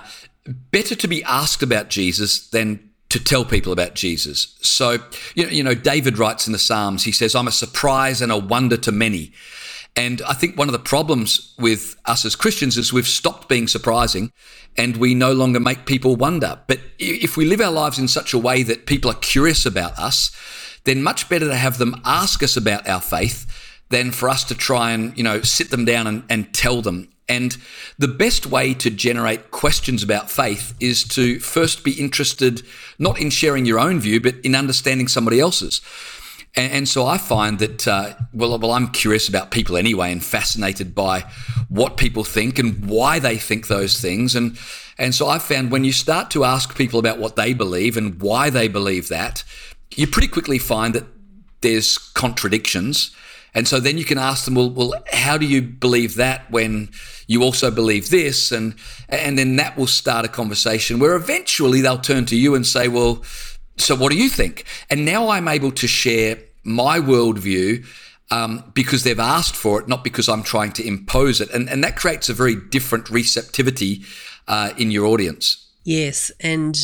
better 0.71 0.95
to 0.95 1.07
be 1.07 1.23
asked 1.23 1.63
about 1.63 1.89
Jesus 1.89 2.47
than 2.47 2.89
to 3.09 3.23
tell 3.23 3.45
people 3.45 3.71
about 3.71 3.93
Jesus. 3.93 4.57
So, 4.61 4.97
you 5.35 5.43
know, 5.43 5.49
you 5.51 5.63
know, 5.63 5.75
David 5.75 6.17
writes 6.17 6.47
in 6.47 6.53
the 6.53 6.59
Psalms, 6.59 7.03
he 7.03 7.11
says, 7.11 7.35
I'm 7.35 7.47
a 7.47 7.51
surprise 7.51 8.21
and 8.21 8.31
a 8.31 8.37
wonder 8.37 8.77
to 8.77 8.91
many. 8.91 9.33
And 9.95 10.21
I 10.23 10.33
think 10.33 10.57
one 10.57 10.67
of 10.67 10.73
the 10.73 10.79
problems 10.79 11.53
with 11.59 11.95
us 12.05 12.25
as 12.25 12.35
Christians 12.35 12.77
is 12.77 12.91
we've 12.91 13.07
stopped 13.07 13.47
being 13.47 13.67
surprising 13.67 14.31
and 14.75 14.97
we 14.97 15.13
no 15.13 15.33
longer 15.33 15.59
make 15.59 15.85
people 15.85 16.15
wonder. 16.15 16.59
But 16.67 16.79
if 16.97 17.37
we 17.37 17.45
live 17.45 17.61
our 17.61 17.71
lives 17.71 17.99
in 17.99 18.07
such 18.07 18.33
a 18.33 18.39
way 18.39 18.63
that 18.63 18.87
people 18.87 19.11
are 19.11 19.15
curious 19.15 19.65
about 19.65 19.97
us, 19.99 20.31
then 20.85 21.03
much 21.03 21.29
better 21.29 21.47
to 21.47 21.55
have 21.55 21.77
them 21.77 22.01
ask 22.05 22.41
us 22.41 22.57
about 22.57 22.87
our 22.87 23.01
faith 23.01 23.45
than 23.89 24.11
for 24.11 24.29
us 24.29 24.43
to 24.45 24.55
try 24.55 24.91
and, 24.91 25.15
you 25.15 25.23
know, 25.23 25.41
sit 25.41 25.69
them 25.69 25.85
down 25.85 26.07
and, 26.07 26.23
and 26.27 26.53
tell 26.53 26.81
them. 26.81 27.09
And 27.29 27.55
the 27.97 28.07
best 28.07 28.47
way 28.47 28.73
to 28.73 28.89
generate 28.89 29.51
questions 29.51 30.03
about 30.03 30.29
faith 30.29 30.73
is 30.79 31.03
to 31.09 31.39
first 31.39 31.83
be 31.83 31.91
interested 31.91 32.63
not 32.99 33.19
in 33.19 33.29
sharing 33.29 33.65
your 33.65 33.79
own 33.79 33.99
view, 33.99 34.19
but 34.19 34.35
in 34.43 34.55
understanding 34.55 35.07
somebody 35.07 35.39
else's. 35.39 35.79
And, 36.55 36.71
and 36.71 36.87
so 36.87 37.05
I 37.05 37.17
find 37.17 37.59
that, 37.59 37.87
uh, 37.87 38.13
well, 38.33 38.57
well, 38.57 38.71
I'm 38.71 38.89
curious 38.89 39.27
about 39.27 39.51
people 39.51 39.77
anyway 39.77 40.11
and 40.11 40.23
fascinated 40.23 40.93
by 40.93 41.25
what 41.69 41.97
people 41.97 42.23
think 42.23 42.59
and 42.59 42.85
why 42.85 43.19
they 43.19 43.37
think 43.37 43.67
those 43.67 43.99
things. 43.99 44.35
And, 44.35 44.57
and 44.97 45.15
so 45.15 45.27
I 45.27 45.39
found 45.39 45.71
when 45.71 45.83
you 45.83 45.91
start 45.91 46.29
to 46.31 46.43
ask 46.43 46.77
people 46.77 46.99
about 46.99 47.17
what 47.17 47.35
they 47.35 47.53
believe 47.53 47.97
and 47.97 48.21
why 48.21 48.49
they 48.49 48.67
believe 48.67 49.07
that, 49.09 49.43
you 49.95 50.07
pretty 50.07 50.27
quickly 50.27 50.59
find 50.59 50.93
that 50.95 51.05
there's 51.61 51.97
contradictions. 51.97 53.11
And 53.55 53.67
so 53.67 53.79
then 53.79 53.97
you 53.97 54.05
can 54.05 54.17
ask 54.17 54.45
them, 54.45 54.55
well, 54.55 54.69
well, 54.69 55.03
how 55.11 55.37
do 55.37 55.45
you 55.45 55.61
believe 55.61 56.15
that 56.15 56.49
when 56.49 56.89
you 57.27 57.43
also 57.43 57.69
believe 57.69 58.09
this? 58.09 58.51
And 58.51 58.75
and 59.09 59.37
then 59.37 59.57
that 59.57 59.77
will 59.77 59.87
start 59.87 60.25
a 60.25 60.27
conversation 60.27 60.97
where 60.97 61.15
eventually 61.15 61.81
they'll 61.81 61.99
turn 61.99 62.25
to 62.25 62.35
you 62.35 62.55
and 62.55 62.65
say, 62.65 62.87
well, 62.87 63.23
so, 63.77 63.95
what 63.95 64.11
do 64.11 64.17
you 64.17 64.29
think? 64.29 64.65
And 64.89 65.05
now 65.05 65.29
I'm 65.29 65.47
able 65.47 65.71
to 65.71 65.87
share 65.87 66.37
my 66.63 66.99
worldview 66.99 67.85
um, 68.31 68.71
because 68.73 69.03
they've 69.03 69.19
asked 69.19 69.55
for 69.55 69.81
it, 69.81 69.87
not 69.87 70.03
because 70.03 70.29
I'm 70.29 70.43
trying 70.43 70.71
to 70.73 70.87
impose 70.87 71.41
it. 71.41 71.49
And, 71.51 71.69
and 71.69 71.83
that 71.83 71.95
creates 71.95 72.29
a 72.29 72.33
very 72.33 72.55
different 72.55 73.09
receptivity 73.09 74.03
uh, 74.47 74.71
in 74.77 74.91
your 74.91 75.05
audience. 75.05 75.69
Yes. 75.83 76.31
And 76.39 76.77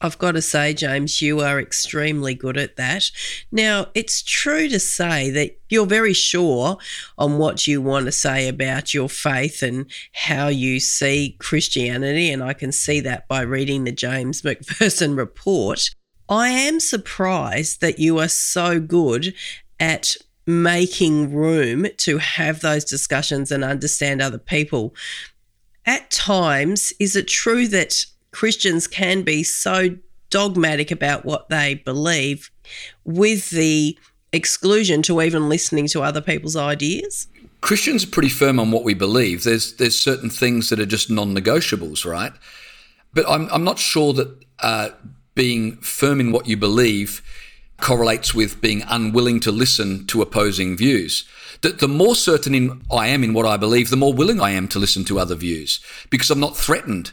I've 0.00 0.18
got 0.18 0.32
to 0.32 0.42
say, 0.42 0.74
James, 0.74 1.22
you 1.22 1.40
are 1.40 1.58
extremely 1.58 2.34
good 2.34 2.58
at 2.58 2.76
that. 2.76 3.10
Now, 3.50 3.86
it's 3.94 4.22
true 4.22 4.68
to 4.68 4.78
say 4.78 5.30
that 5.30 5.58
you're 5.68 5.86
very 5.86 6.12
sure 6.12 6.76
on 7.16 7.38
what 7.38 7.66
you 7.66 7.80
want 7.80 8.06
to 8.06 8.12
say 8.12 8.48
about 8.48 8.92
your 8.92 9.08
faith 9.08 9.62
and 9.62 9.90
how 10.12 10.48
you 10.48 10.80
see 10.80 11.36
Christianity. 11.38 12.30
And 12.30 12.42
I 12.42 12.52
can 12.52 12.72
see 12.72 13.00
that 13.00 13.26
by 13.26 13.40
reading 13.42 13.84
the 13.84 13.92
James 13.92 14.44
Macpherson 14.44 15.16
report. 15.16 15.90
I 16.28 16.48
am 16.48 16.80
surprised 16.80 17.80
that 17.80 17.98
you 17.98 18.18
are 18.18 18.28
so 18.28 18.80
good 18.80 19.34
at 19.78 20.16
making 20.46 21.34
room 21.34 21.86
to 21.98 22.18
have 22.18 22.60
those 22.60 22.84
discussions 22.84 23.50
and 23.50 23.64
understand 23.64 24.22
other 24.22 24.38
people. 24.38 24.94
At 25.84 26.10
times, 26.10 26.92
is 26.98 27.16
it 27.16 27.28
true 27.28 27.68
that 27.68 28.06
Christians 28.32 28.86
can 28.86 29.22
be 29.22 29.42
so 29.42 29.96
dogmatic 30.30 30.90
about 30.90 31.24
what 31.24 31.48
they 31.48 31.74
believe 31.74 32.50
with 33.04 33.50
the 33.50 33.98
exclusion 34.32 35.02
to 35.02 35.22
even 35.22 35.48
listening 35.48 35.86
to 35.88 36.02
other 36.02 36.20
people's 36.20 36.56
ideas? 36.56 37.28
Christians 37.60 38.04
are 38.04 38.08
pretty 38.08 38.28
firm 38.28 38.60
on 38.60 38.70
what 38.70 38.84
we 38.84 38.94
believe. 38.94 39.44
There's 39.44 39.74
there's 39.76 39.98
certain 39.98 40.30
things 40.30 40.68
that 40.68 40.78
are 40.78 40.86
just 40.86 41.10
non-negotiables, 41.10 42.04
right? 42.04 42.32
But 43.14 43.28
I'm 43.28 43.48
I'm 43.50 43.64
not 43.64 43.78
sure 43.78 44.12
that 44.12 44.44
uh, 44.60 44.90
being 45.36 45.76
firm 45.76 46.18
in 46.18 46.32
what 46.32 46.48
you 46.48 46.56
believe 46.56 47.22
correlates 47.78 48.34
with 48.34 48.60
being 48.60 48.82
unwilling 48.88 49.38
to 49.40 49.52
listen 49.52 50.06
to 50.06 50.22
opposing 50.22 50.76
views. 50.76 51.24
That 51.60 51.78
the 51.78 51.88
more 51.88 52.16
certain 52.16 52.54
in, 52.54 52.82
I 52.90 53.08
am 53.08 53.22
in 53.22 53.34
what 53.34 53.46
I 53.46 53.56
believe, 53.56 53.90
the 53.90 53.96
more 53.96 54.12
willing 54.12 54.40
I 54.40 54.50
am 54.50 54.66
to 54.68 54.78
listen 54.78 55.04
to 55.04 55.18
other 55.18 55.34
views 55.34 55.80
because 56.10 56.30
I'm 56.30 56.40
not 56.40 56.56
threatened 56.56 57.12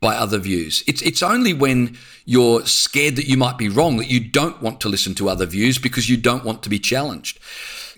by 0.00 0.14
other 0.14 0.38
views. 0.38 0.82
It's 0.86 1.02
it's 1.02 1.22
only 1.22 1.52
when 1.52 1.96
you're 2.24 2.64
scared 2.66 3.16
that 3.16 3.26
you 3.26 3.36
might 3.36 3.58
be 3.58 3.68
wrong 3.68 3.96
that 3.96 4.10
you 4.10 4.20
don't 4.20 4.62
want 4.62 4.80
to 4.82 4.88
listen 4.88 5.14
to 5.16 5.28
other 5.28 5.46
views 5.46 5.78
because 5.78 6.08
you 6.08 6.16
don't 6.16 6.44
want 6.44 6.62
to 6.62 6.68
be 6.68 6.78
challenged. 6.78 7.40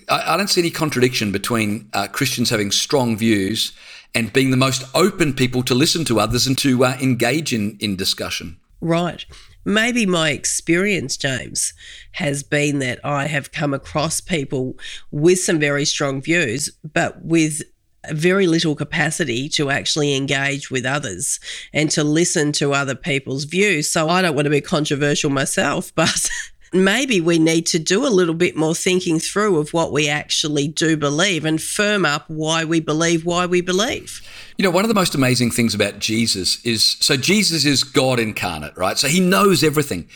I, 0.08 0.34
I 0.34 0.36
don't 0.36 0.48
see 0.48 0.62
any 0.62 0.70
contradiction 0.70 1.30
between 1.30 1.90
uh, 1.92 2.06
Christians 2.08 2.50
having 2.50 2.70
strong 2.70 3.16
views 3.16 3.72
and 4.14 4.32
being 4.32 4.50
the 4.50 4.56
most 4.56 4.82
open 4.94 5.34
people 5.34 5.62
to 5.64 5.74
listen 5.74 6.04
to 6.06 6.18
others 6.18 6.46
and 6.46 6.56
to 6.58 6.84
uh, 6.84 6.96
engage 7.00 7.52
in 7.52 7.76
in 7.80 7.96
discussion. 7.96 8.56
Right 8.80 9.26
maybe 9.70 10.06
my 10.06 10.30
experience, 10.30 11.16
James, 11.16 11.72
has 12.12 12.42
been 12.42 12.80
that 12.80 13.04
I 13.04 13.26
have 13.26 13.52
come 13.52 13.72
across 13.72 14.20
people 14.20 14.76
with 15.10 15.38
some 15.38 15.58
very 15.58 15.84
strong 15.84 16.20
views, 16.20 16.70
but 16.92 17.24
with 17.24 17.62
very 18.10 18.46
little 18.46 18.74
capacity 18.74 19.48
to 19.50 19.70
actually 19.70 20.14
engage 20.14 20.70
with 20.70 20.86
others 20.86 21.38
and 21.72 21.90
to 21.90 22.02
listen 22.02 22.52
to 22.52 22.72
other 22.72 22.94
people's 22.94 23.44
views. 23.44 23.90
So 23.90 24.08
I 24.08 24.22
don't 24.22 24.34
want 24.34 24.46
to 24.46 24.50
be 24.50 24.60
controversial 24.60 25.30
myself, 25.30 25.92
but 25.94 26.28
maybe 26.72 27.20
we 27.20 27.38
need 27.38 27.66
to 27.66 27.78
do 27.78 28.06
a 28.06 28.08
little 28.08 28.34
bit 28.34 28.56
more 28.56 28.74
thinking 28.74 29.18
through 29.18 29.58
of 29.58 29.72
what 29.72 29.92
we 29.92 30.08
actually 30.08 30.68
do 30.68 30.96
believe 30.96 31.44
and 31.44 31.60
firm 31.60 32.04
up 32.04 32.28
why 32.28 32.64
we 32.64 32.80
believe 32.80 33.24
why 33.24 33.46
we 33.46 33.60
believe. 33.60 34.20
You 34.56 34.64
know, 34.64 34.70
one 34.70 34.84
of 34.84 34.88
the 34.88 34.94
most 34.94 35.14
amazing 35.14 35.50
things 35.50 35.74
about 35.74 35.98
Jesus 35.98 36.64
is 36.64 36.96
so 37.00 37.16
Jesus 37.16 37.64
is 37.64 37.82
God 37.82 38.20
incarnate, 38.20 38.76
right? 38.76 38.98
So 38.98 39.08
he 39.08 39.20
knows 39.20 39.64
everything. 39.64 40.08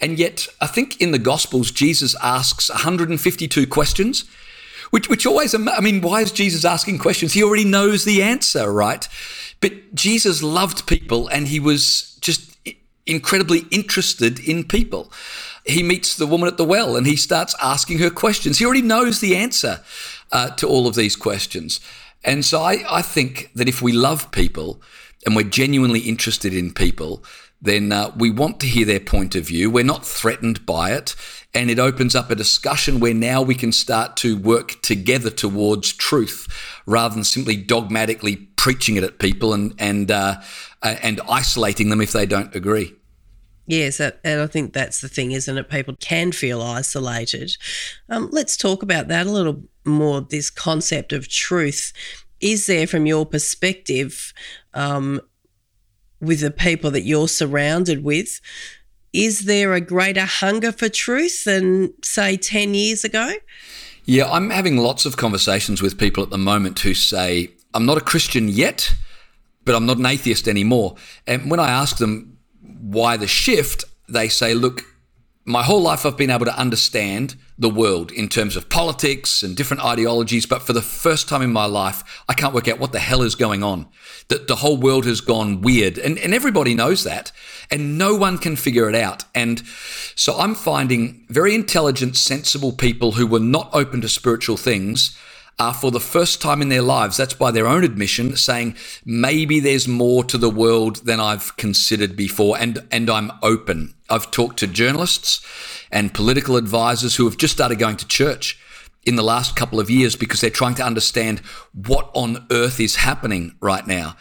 And 0.00 0.18
yet, 0.18 0.48
I 0.60 0.66
think 0.66 1.00
in 1.00 1.12
the 1.12 1.18
Gospels, 1.18 1.70
Jesus 1.70 2.16
asks 2.20 2.68
152 2.68 3.66
questions, 3.68 4.24
which, 4.90 5.08
which 5.08 5.24
always, 5.24 5.54
I 5.54 5.80
mean, 5.80 6.00
why 6.00 6.22
is 6.22 6.32
Jesus 6.32 6.64
asking 6.64 6.98
questions? 6.98 7.32
He 7.32 7.42
already 7.42 7.64
knows 7.64 8.04
the 8.04 8.22
answer, 8.22 8.70
right? 8.70 9.08
But 9.60 9.94
Jesus 9.94 10.42
loved 10.42 10.88
people 10.88 11.28
and 11.28 11.46
he 11.46 11.60
was 11.60 12.18
just 12.20 12.56
incredibly 13.06 13.60
interested 13.70 14.40
in 14.40 14.64
people 14.64 15.12
he 15.64 15.82
meets 15.82 16.16
the 16.16 16.26
woman 16.26 16.48
at 16.48 16.56
the 16.56 16.64
well 16.64 16.96
and 16.96 17.06
he 17.06 17.16
starts 17.16 17.54
asking 17.62 17.98
her 17.98 18.10
questions. 18.10 18.58
He 18.58 18.64
already 18.64 18.82
knows 18.82 19.20
the 19.20 19.36
answer 19.36 19.80
uh, 20.30 20.50
to 20.56 20.66
all 20.66 20.86
of 20.86 20.94
these 20.94 21.16
questions. 21.16 21.80
And 22.24 22.44
so 22.44 22.60
I, 22.62 22.84
I 22.88 23.02
think 23.02 23.50
that 23.54 23.68
if 23.68 23.82
we 23.82 23.92
love 23.92 24.30
people 24.30 24.80
and 25.24 25.36
we're 25.36 25.42
genuinely 25.42 26.00
interested 26.00 26.54
in 26.54 26.72
people, 26.72 27.24
then 27.60 27.92
uh, 27.92 28.12
we 28.16 28.30
want 28.30 28.58
to 28.60 28.66
hear 28.66 28.84
their 28.84 29.00
point 29.00 29.36
of 29.36 29.46
view. 29.46 29.70
We're 29.70 29.84
not 29.84 30.04
threatened 30.04 30.66
by 30.66 30.92
it. 30.92 31.14
And 31.54 31.70
it 31.70 31.78
opens 31.78 32.14
up 32.14 32.30
a 32.30 32.34
discussion 32.34 32.98
where 32.98 33.14
now 33.14 33.42
we 33.42 33.54
can 33.54 33.72
start 33.72 34.16
to 34.18 34.36
work 34.36 34.80
together 34.82 35.30
towards 35.30 35.92
truth 35.92 36.48
rather 36.86 37.14
than 37.14 37.24
simply 37.24 37.56
dogmatically 37.56 38.36
preaching 38.56 38.96
it 38.96 39.04
at 39.04 39.18
people 39.18 39.52
and, 39.52 39.74
and, 39.78 40.10
uh, 40.10 40.40
and 40.82 41.20
isolating 41.28 41.90
them 41.90 42.00
if 42.00 42.12
they 42.12 42.26
don't 42.26 42.54
agree. 42.54 42.94
Yes, 43.66 44.00
and 44.00 44.12
I 44.24 44.46
think 44.46 44.72
that's 44.72 45.00
the 45.00 45.08
thing, 45.08 45.32
isn't 45.32 45.56
it? 45.56 45.70
People 45.70 45.94
can 46.00 46.32
feel 46.32 46.60
isolated. 46.60 47.56
Um, 48.08 48.28
let's 48.32 48.56
talk 48.56 48.82
about 48.82 49.08
that 49.08 49.26
a 49.26 49.30
little 49.30 49.62
more. 49.84 50.20
This 50.20 50.50
concept 50.50 51.12
of 51.12 51.28
truth. 51.28 51.92
Is 52.40 52.66
there, 52.66 52.88
from 52.88 53.06
your 53.06 53.24
perspective, 53.24 54.34
um, 54.74 55.20
with 56.20 56.40
the 56.40 56.50
people 56.50 56.90
that 56.90 57.02
you're 57.02 57.28
surrounded 57.28 58.02
with, 58.02 58.40
is 59.12 59.44
there 59.44 59.74
a 59.74 59.80
greater 59.80 60.24
hunger 60.24 60.72
for 60.72 60.88
truth 60.88 61.44
than, 61.44 61.92
say, 62.02 62.36
10 62.36 62.74
years 62.74 63.04
ago? 63.04 63.32
Yeah, 64.04 64.28
I'm 64.28 64.50
having 64.50 64.78
lots 64.78 65.06
of 65.06 65.16
conversations 65.16 65.80
with 65.80 65.98
people 65.98 66.22
at 66.24 66.30
the 66.30 66.38
moment 66.38 66.80
who 66.80 66.94
say, 66.94 67.50
I'm 67.74 67.86
not 67.86 67.98
a 67.98 68.00
Christian 68.00 68.48
yet, 68.48 68.92
but 69.64 69.74
I'm 69.76 69.86
not 69.86 69.98
an 69.98 70.06
atheist 70.06 70.48
anymore. 70.48 70.96
And 71.26 71.50
when 71.50 71.60
I 71.60 71.70
ask 71.70 71.98
them 71.98 72.31
why 72.92 73.16
the 73.16 73.26
shift, 73.26 73.84
they 74.08 74.28
say, 74.28 74.54
look, 74.54 74.84
my 75.44 75.62
whole 75.64 75.82
life 75.82 76.06
I've 76.06 76.16
been 76.16 76.30
able 76.30 76.44
to 76.44 76.58
understand 76.58 77.34
the 77.58 77.68
world 77.68 78.12
in 78.12 78.28
terms 78.28 78.56
of 78.56 78.68
politics 78.68 79.42
and 79.42 79.56
different 79.56 79.84
ideologies, 79.84 80.46
but 80.46 80.62
for 80.62 80.72
the 80.72 80.82
first 80.82 81.28
time 81.28 81.42
in 81.42 81.52
my 81.52 81.64
life, 81.64 82.22
I 82.28 82.34
can't 82.34 82.54
work 82.54 82.68
out 82.68 82.78
what 82.78 82.92
the 82.92 83.00
hell 83.00 83.22
is 83.22 83.34
going 83.34 83.62
on. 83.62 83.88
That 84.28 84.46
the 84.46 84.56
whole 84.56 84.76
world 84.76 85.04
has 85.04 85.20
gone 85.20 85.60
weird, 85.60 85.98
and, 85.98 86.18
and 86.18 86.32
everybody 86.32 86.74
knows 86.74 87.04
that, 87.04 87.32
and 87.70 87.98
no 87.98 88.14
one 88.14 88.38
can 88.38 88.56
figure 88.56 88.88
it 88.88 88.94
out. 88.94 89.24
And 89.34 89.62
so 90.14 90.38
I'm 90.38 90.54
finding 90.54 91.26
very 91.28 91.54
intelligent, 91.54 92.16
sensible 92.16 92.72
people 92.72 93.12
who 93.12 93.26
were 93.26 93.40
not 93.40 93.70
open 93.72 94.00
to 94.02 94.08
spiritual 94.08 94.56
things 94.56 95.16
are 95.58 95.74
for 95.74 95.90
the 95.90 96.00
first 96.00 96.40
time 96.40 96.62
in 96.62 96.68
their 96.68 96.82
lives, 96.82 97.16
that's 97.16 97.34
by 97.34 97.50
their 97.50 97.66
own 97.66 97.84
admission, 97.84 98.36
saying 98.36 98.74
maybe 99.04 99.60
there's 99.60 99.86
more 99.86 100.24
to 100.24 100.38
the 100.38 100.50
world 100.50 100.96
than 101.06 101.20
I've 101.20 101.56
considered 101.56 102.16
before, 102.16 102.58
and, 102.58 102.78
and 102.90 103.08
I'm 103.08 103.32
open. 103.42 103.94
I've 104.08 104.30
talked 104.30 104.58
to 104.60 104.66
journalists 104.66 105.44
and 105.90 106.14
political 106.14 106.56
advisors 106.56 107.16
who 107.16 107.24
have 107.24 107.36
just 107.36 107.52
started 107.54 107.78
going 107.78 107.96
to 107.96 108.06
church 108.06 108.58
in 109.04 109.16
the 109.16 109.22
last 109.22 109.56
couple 109.56 109.80
of 109.80 109.90
years 109.90 110.16
because 110.16 110.40
they're 110.40 110.50
trying 110.50 110.74
to 110.76 110.84
understand 110.84 111.40
what 111.72 112.10
on 112.14 112.46
earth 112.50 112.80
is 112.80 112.96
happening 112.96 113.56
right 113.60 113.86
now. 113.86 114.16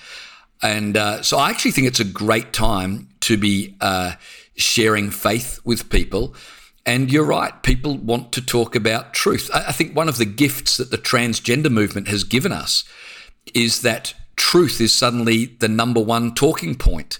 And 0.62 0.98
uh, 0.98 1.22
so 1.24 1.38
I 1.38 1.50
actually 1.50 1.72
think 1.72 1.88
it's 1.88 2.00
a 2.00 2.06
great 2.06 2.54
time 2.54 3.10
to 3.22 3.38
be 3.38 3.76
uh, 3.82 4.14
sharing 4.56 5.10
faith 5.10 5.60
with 5.64 5.90
people 5.90 6.36
and 6.92 7.10
you're 7.10 7.24
right, 7.24 7.64
people 7.64 7.98
want 7.98 8.34
to 8.34 8.46
talk 8.46 8.76
about 8.76 9.14
truth. 9.14 9.50
I 9.54 9.72
think 9.72 9.96
one 9.96 10.10
of 10.10 10.18
the 10.18 10.26
gifts 10.26 10.76
that 10.76 10.92
the 10.92 10.98
transgender 10.98 11.72
movement 11.72 12.10
has 12.10 12.26
given 12.26 12.52
us 12.52 12.84
is 13.54 13.82
that 13.84 14.14
truth 14.36 14.82
is 14.82 14.92
suddenly 14.92 15.46
the 15.46 15.70
number 15.70 16.02
one 16.02 16.34
talking 16.34 16.76
point. 16.76 17.18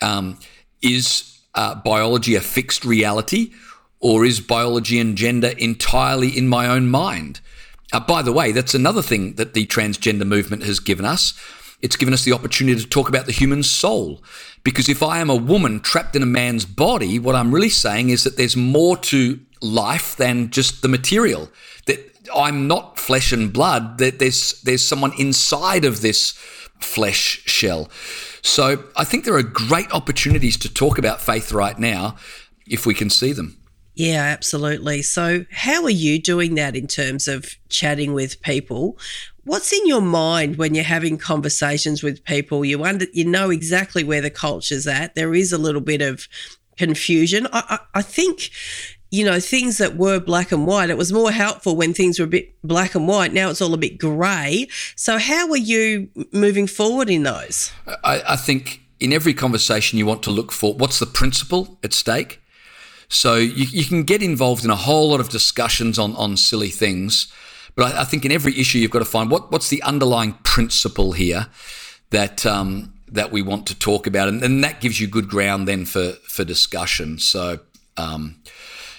Um, 0.00 0.38
is 0.80 1.38
uh, 1.54 1.74
biology 1.74 2.34
a 2.34 2.40
fixed 2.40 2.82
reality, 2.82 3.52
or 4.00 4.24
is 4.24 4.40
biology 4.40 4.98
and 4.98 5.18
gender 5.18 5.52
entirely 5.58 6.30
in 6.30 6.48
my 6.48 6.66
own 6.66 6.88
mind? 6.88 7.42
Uh, 7.92 8.00
by 8.00 8.22
the 8.22 8.32
way, 8.32 8.52
that's 8.52 8.74
another 8.74 9.02
thing 9.02 9.34
that 9.34 9.52
the 9.52 9.66
transgender 9.66 10.26
movement 10.26 10.62
has 10.62 10.80
given 10.80 11.04
us 11.04 11.34
it's 11.84 11.96
given 11.96 12.14
us 12.14 12.24
the 12.24 12.32
opportunity 12.32 12.80
to 12.80 12.88
talk 12.88 13.10
about 13.10 13.26
the 13.26 13.32
human 13.32 13.62
soul. 13.62 14.22
Because 14.62 14.88
if 14.88 15.02
I 15.02 15.18
am 15.18 15.28
a 15.28 15.36
woman 15.36 15.80
trapped 15.80 16.16
in 16.16 16.22
a 16.22 16.26
man's 16.26 16.64
body, 16.64 17.18
what 17.18 17.34
I'm 17.34 17.54
really 17.54 17.68
saying 17.68 18.08
is 18.08 18.24
that 18.24 18.38
there's 18.38 18.56
more 18.56 18.96
to 19.12 19.38
life 19.60 20.16
than 20.16 20.48
just 20.48 20.80
the 20.80 20.88
material. 20.88 21.50
That 21.84 21.98
I'm 22.34 22.66
not 22.66 22.98
flesh 22.98 23.32
and 23.32 23.52
blood, 23.52 23.98
that 23.98 24.18
there's 24.18 24.62
there's 24.62 24.82
someone 24.82 25.12
inside 25.18 25.84
of 25.84 26.00
this 26.00 26.32
flesh 26.80 27.42
shell. 27.44 27.90
So 28.40 28.84
I 28.96 29.04
think 29.04 29.26
there 29.26 29.36
are 29.36 29.42
great 29.42 29.92
opportunities 29.92 30.56
to 30.58 30.72
talk 30.72 30.96
about 30.96 31.20
faith 31.20 31.52
right 31.52 31.78
now 31.78 32.16
if 32.66 32.86
we 32.86 32.94
can 32.94 33.10
see 33.10 33.34
them. 33.34 33.58
Yeah, 33.94 34.22
absolutely. 34.22 35.02
So, 35.02 35.46
how 35.52 35.84
are 35.84 35.90
you 35.90 36.20
doing 36.20 36.56
that 36.56 36.74
in 36.74 36.86
terms 36.86 37.28
of 37.28 37.54
chatting 37.68 38.12
with 38.12 38.42
people? 38.42 38.98
What's 39.44 39.72
in 39.72 39.86
your 39.86 40.00
mind 40.00 40.56
when 40.56 40.74
you're 40.74 40.84
having 40.84 41.16
conversations 41.16 42.02
with 42.02 42.24
people? 42.24 42.64
You 42.64 42.82
under, 42.84 43.06
you 43.12 43.24
know 43.24 43.50
exactly 43.50 44.02
where 44.02 44.20
the 44.20 44.30
culture's 44.30 44.86
at. 44.86 45.14
There 45.14 45.34
is 45.34 45.52
a 45.52 45.58
little 45.58 45.80
bit 45.80 46.02
of 46.02 46.26
confusion. 46.76 47.46
I, 47.52 47.78
I, 47.94 47.98
I 47.98 48.02
think 48.02 48.50
you 49.14 49.24
know, 49.24 49.38
things 49.38 49.78
that 49.78 49.96
were 49.96 50.18
black 50.18 50.50
and 50.50 50.66
white, 50.66 50.90
it 50.90 50.98
was 50.98 51.12
more 51.12 51.30
helpful 51.30 51.76
when 51.76 51.94
things 51.94 52.18
were 52.18 52.24
a 52.24 52.28
bit 52.28 52.52
black 52.64 52.96
and 52.96 53.06
white. 53.06 53.32
Now 53.32 53.48
it's 53.48 53.62
all 53.62 53.72
a 53.72 53.76
bit 53.76 53.96
grey. 53.96 54.66
So, 54.96 55.18
how 55.18 55.48
are 55.50 55.56
you 55.56 56.08
moving 56.32 56.66
forward 56.66 57.08
in 57.08 57.22
those? 57.22 57.70
I, 58.02 58.22
I, 58.30 58.36
think 58.36 58.80
in 58.98 59.12
every 59.12 59.32
conversation, 59.32 60.00
you 60.00 60.04
want 60.06 60.24
to 60.24 60.32
look 60.32 60.50
for 60.50 60.74
what's 60.74 60.98
the 60.98 61.06
principle 61.06 61.78
at 61.84 61.92
stake. 61.92 62.40
So, 63.14 63.36
you, 63.36 63.66
you 63.66 63.84
can 63.84 64.02
get 64.02 64.22
involved 64.22 64.64
in 64.64 64.70
a 64.70 64.76
whole 64.76 65.10
lot 65.10 65.20
of 65.20 65.28
discussions 65.28 65.98
on, 65.98 66.14
on 66.16 66.36
silly 66.36 66.70
things. 66.70 67.32
But 67.74 67.94
I, 67.94 68.02
I, 68.02 68.04
think 68.04 68.24
in 68.24 68.32
every 68.32 68.58
issue, 68.58 68.78
you've 68.78 68.90
got 68.90 69.00
to 69.00 69.04
find 69.04 69.30
what, 69.30 69.50
what's 69.50 69.68
the 69.68 69.82
underlying 69.82 70.34
principle 70.42 71.12
here 71.12 71.46
that 72.10 72.44
um, 72.46 72.92
that 73.08 73.30
we 73.30 73.42
want 73.42 73.66
to 73.68 73.78
talk 73.78 74.06
about, 74.06 74.28
and, 74.28 74.42
and, 74.42 74.64
that 74.64 74.80
gives 74.80 75.00
you 75.00 75.06
good 75.06 75.28
ground 75.28 75.68
then 75.68 75.84
for 75.84 76.12
for 76.28 76.44
discussion. 76.44 77.18
So. 77.18 77.60
Um, 77.96 78.40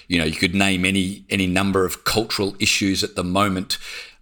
you 0.08 0.18
know, 0.18 0.24
you 0.24 0.36
could 0.36 0.54
name 0.54 0.84
any 0.84 1.24
any 1.30 1.46
number 1.46 1.84
of 1.84 2.04
cultural 2.04 2.54
issues 2.60 3.02
at 3.02 3.16
the 3.16 3.24
moment. 3.24 3.78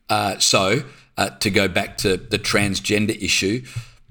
Uh, 0.09 0.39
so, 0.39 0.83
uh, 1.17 1.31
to 1.31 1.51
go 1.51 1.69
back 1.69 1.97
to 1.99 2.17
the 2.17 2.39
transgender 2.39 3.17
issue, 3.23 3.63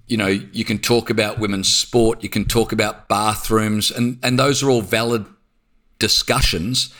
you 0.07 0.17
know, 0.17 0.27
you 0.27 0.65
can 0.65 0.77
talk 0.77 1.09
about 1.09 1.39
women's 1.39 1.73
sport, 1.73 2.23
you 2.23 2.29
can 2.29 2.45
talk 2.45 2.71
about 2.71 3.07
bathrooms, 3.07 3.91
and 3.91 4.19
and 4.23 4.37
those 4.37 4.61
are 4.61 4.69
all 4.69 4.81
valid 4.81 5.25
discussions. 6.07 6.93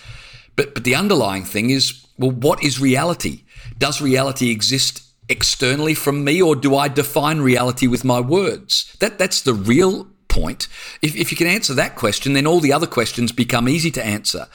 But 0.55 0.73
but 0.73 0.83
the 0.83 0.95
underlying 0.95 1.45
thing 1.53 1.69
is 1.69 1.83
well, 2.17 2.31
what 2.31 2.63
is 2.63 2.79
reality? 2.79 3.35
Does 3.77 4.01
reality 4.01 4.49
exist 4.51 4.93
externally 5.27 5.95
from 5.95 6.23
me, 6.23 6.41
or 6.41 6.55
do 6.55 6.75
I 6.75 6.87
define 6.87 7.39
reality 7.41 7.87
with 7.87 8.03
my 8.03 8.19
words? 8.37 8.95
That 8.99 9.17
that's 9.17 9.41
the 9.41 9.53
real 9.53 10.07
point. 10.33 10.67
If, 11.01 11.15
if 11.15 11.31
you 11.31 11.37
can 11.37 11.47
answer 11.47 11.75
that 11.75 11.95
question, 11.95 12.33
then 12.33 12.47
all 12.47 12.59
the 12.59 12.73
other 12.73 12.87
questions 12.87 13.31
become 13.31 13.69
easy 13.69 13.91
to 13.91 14.03
answer. 14.03 14.47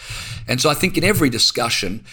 And 0.49 0.61
so 0.61 0.71
I 0.71 0.75
think 0.75 0.99
in 0.99 1.05
every 1.05 1.31
discussion, 1.31 2.05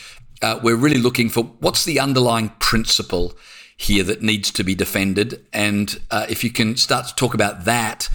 uh, 0.41 0.59
we're 0.61 0.81
really 0.85 1.01
looking 1.07 1.29
for 1.29 1.43
what's 1.59 1.85
the 1.85 1.99
underlying 1.99 2.49
principle 2.59 3.33
here 3.77 4.03
that 4.03 4.21
needs 4.21 4.51
to 4.51 4.63
be 4.63 4.75
defended. 4.75 5.45
And 5.51 5.99
uh, 6.11 6.25
if 6.29 6.43
you 6.43 6.51
can 6.51 6.77
start 6.77 7.07
to 7.07 7.15
talk 7.15 7.33
about 7.33 7.65
that, 7.65 8.09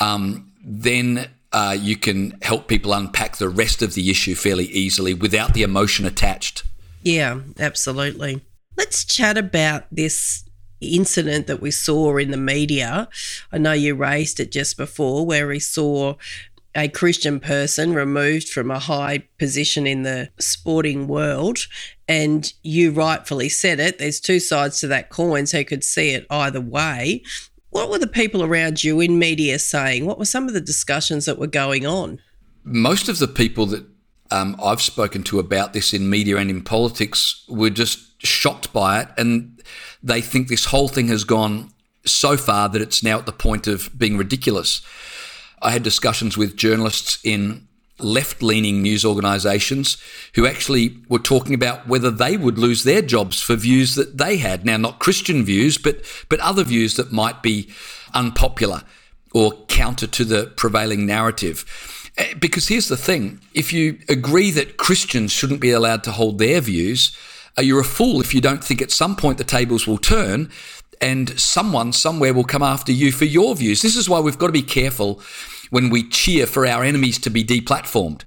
um, 0.00 0.52
then 0.62 1.30
uh, 1.52 1.76
you 1.78 1.96
can 1.96 2.38
help 2.42 2.68
people 2.68 2.92
unpack 2.92 3.36
the 3.36 3.48
rest 3.48 3.82
of 3.82 3.94
the 3.94 4.10
issue 4.10 4.34
fairly 4.34 4.66
easily 4.66 5.14
without 5.14 5.54
the 5.54 5.62
emotion 5.62 6.06
attached. 6.06 6.62
Yeah, 7.02 7.40
absolutely. 7.58 8.42
Let's 8.76 9.04
chat 9.04 9.36
about 9.36 9.84
this 9.90 10.44
incident 10.80 11.46
that 11.46 11.60
we 11.60 11.70
saw 11.70 12.16
in 12.16 12.30
the 12.30 12.36
media. 12.36 13.08
I 13.52 13.58
know 13.58 13.72
you 13.72 13.94
raised 13.94 14.40
it 14.40 14.52
just 14.52 14.76
before, 14.76 15.26
where 15.26 15.46
we 15.46 15.58
saw 15.58 16.14
a 16.74 16.88
Christian 16.88 17.40
person 17.40 17.94
removed 17.94 18.48
from 18.48 18.70
a 18.70 18.78
high 18.78 19.24
position 19.38 19.86
in 19.86 20.02
the 20.02 20.30
sporting 20.38 21.08
world. 21.08 21.58
And 22.06 22.52
you 22.62 22.92
rightfully 22.92 23.48
said 23.48 23.80
it. 23.80 23.98
There's 23.98 24.20
two 24.20 24.40
sides 24.40 24.80
to 24.80 24.86
that 24.88 25.10
coin, 25.10 25.46
so 25.46 25.58
you 25.58 25.64
could 25.64 25.84
see 25.84 26.10
it 26.10 26.26
either 26.30 26.60
way. 26.60 27.22
What 27.70 27.88
were 27.88 27.98
the 27.98 28.06
people 28.06 28.42
around 28.42 28.82
you 28.82 29.00
in 29.00 29.18
media 29.18 29.58
saying? 29.58 30.04
What 30.04 30.18
were 30.18 30.24
some 30.24 30.48
of 30.48 30.54
the 30.54 30.60
discussions 30.60 31.24
that 31.24 31.38
were 31.38 31.46
going 31.46 31.86
on? 31.86 32.20
Most 32.64 33.08
of 33.08 33.18
the 33.18 33.28
people 33.28 33.66
that 33.66 33.86
um, 34.30 34.56
I've 34.62 34.82
spoken 34.82 35.22
to 35.24 35.38
about 35.38 35.72
this 35.72 35.92
in 35.92 36.10
media 36.10 36.36
and 36.36 36.50
in 36.50 36.62
politics 36.62 37.44
were 37.48 37.70
just 37.70 38.24
shocked 38.24 38.72
by 38.72 39.00
it. 39.02 39.08
And 39.16 39.62
they 40.02 40.20
think 40.20 40.48
this 40.48 40.66
whole 40.66 40.88
thing 40.88 41.08
has 41.08 41.24
gone 41.24 41.70
so 42.04 42.36
far 42.36 42.68
that 42.68 42.82
it's 42.82 43.02
now 43.02 43.18
at 43.18 43.26
the 43.26 43.32
point 43.32 43.66
of 43.66 43.96
being 43.96 44.16
ridiculous. 44.16 44.82
I 45.62 45.70
had 45.70 45.82
discussions 45.82 46.36
with 46.36 46.56
journalists 46.56 47.18
in 47.22 47.68
left 48.04 48.42
leaning 48.42 48.82
news 48.82 49.04
organisations 49.04 49.96
who 50.34 50.46
actually 50.46 50.96
were 51.08 51.18
talking 51.18 51.54
about 51.54 51.86
whether 51.86 52.10
they 52.10 52.36
would 52.36 52.58
lose 52.58 52.84
their 52.84 53.02
jobs 53.02 53.40
for 53.40 53.56
views 53.56 53.94
that 53.94 54.18
they 54.18 54.38
had. 54.38 54.64
Now, 54.64 54.76
not 54.76 54.98
Christian 54.98 55.44
views, 55.44 55.78
but, 55.78 56.00
but 56.28 56.40
other 56.40 56.64
views 56.64 56.96
that 56.96 57.12
might 57.12 57.42
be 57.42 57.68
unpopular 58.14 58.82
or 59.32 59.52
counter 59.66 60.06
to 60.06 60.24
the 60.24 60.46
prevailing 60.56 61.06
narrative. 61.06 61.64
Eh, 62.16 62.34
because 62.34 62.68
here's 62.68 62.88
the 62.88 62.96
thing 62.96 63.40
if 63.54 63.72
you 63.72 63.98
agree 64.08 64.50
that 64.50 64.76
Christians 64.76 65.32
shouldn't 65.32 65.60
be 65.60 65.70
allowed 65.70 66.04
to 66.04 66.12
hold 66.12 66.38
their 66.38 66.60
views, 66.60 67.16
uh, 67.58 67.62
you're 67.62 67.80
a 67.80 67.84
fool 67.84 68.20
if 68.20 68.34
you 68.34 68.40
don't 68.40 68.64
think 68.64 68.82
at 68.82 68.90
some 68.90 69.16
point 69.16 69.38
the 69.38 69.44
tables 69.44 69.86
will 69.86 69.98
turn 69.98 70.50
and 71.00 71.38
someone 71.40 71.92
somewhere 71.92 72.34
will 72.34 72.44
come 72.44 72.62
after 72.62 72.92
you 72.92 73.10
for 73.10 73.24
your 73.24 73.54
views. 73.56 73.82
This 73.82 73.96
is 73.96 74.08
why 74.08 74.20
we've 74.20 74.38
got 74.38 74.48
to 74.48 74.52
be 74.52 74.62
careful 74.62 75.20
when 75.70 75.90
we 75.90 76.08
cheer 76.08 76.46
for 76.46 76.66
our 76.66 76.84
enemies 76.84 77.18
to 77.20 77.30
be 77.30 77.44
deplatformed. 77.44 78.22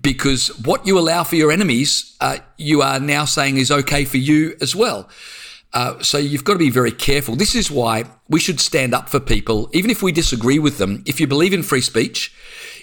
Because 0.00 0.48
what 0.64 0.86
you 0.86 0.98
allow 0.98 1.24
for 1.24 1.36
your 1.36 1.50
enemies, 1.50 2.16
uh, 2.20 2.38
you 2.56 2.82
are 2.82 3.00
now 3.00 3.24
saying 3.24 3.56
is 3.56 3.70
okay 3.70 4.04
for 4.04 4.18
you 4.18 4.56
as 4.60 4.76
well. 4.76 5.08
Uh, 5.72 6.02
so 6.02 6.16
you've 6.16 6.44
got 6.44 6.54
to 6.54 6.58
be 6.58 6.70
very 6.70 6.92
careful. 6.92 7.36
This 7.36 7.54
is 7.54 7.70
why 7.70 8.04
we 8.28 8.40
should 8.40 8.60
stand 8.60 8.94
up 8.94 9.08
for 9.08 9.20
people, 9.20 9.68
even 9.72 9.90
if 9.90 10.02
we 10.02 10.12
disagree 10.12 10.58
with 10.58 10.78
them. 10.78 11.02
If 11.06 11.20
you 11.20 11.26
believe 11.26 11.52
in 11.52 11.62
free 11.62 11.80
speech, 11.80 12.34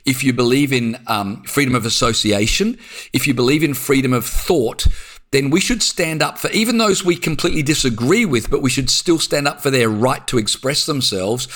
if 0.05 0.23
you 0.23 0.33
believe 0.33 0.73
in 0.73 0.97
um, 1.07 1.43
freedom 1.43 1.75
of 1.75 1.85
association, 1.85 2.77
if 3.13 3.25
you 3.25 3.33
believe 3.33 3.63
in 3.63 3.73
freedom 3.73 4.13
of 4.13 4.25
thought, 4.25 4.85
then 5.31 5.49
we 5.49 5.59
should 5.59 5.81
stand 5.81 6.21
up 6.21 6.37
for 6.37 6.51
even 6.51 6.77
those 6.77 7.03
we 7.03 7.15
completely 7.15 7.63
disagree 7.63 8.25
with, 8.25 8.51
but 8.51 8.61
we 8.61 8.69
should 8.69 8.89
still 8.89 9.17
stand 9.17 9.47
up 9.47 9.61
for 9.61 9.71
their 9.71 9.89
right 9.89 10.27
to 10.27 10.37
express 10.37 10.85
themselves. 10.85 11.47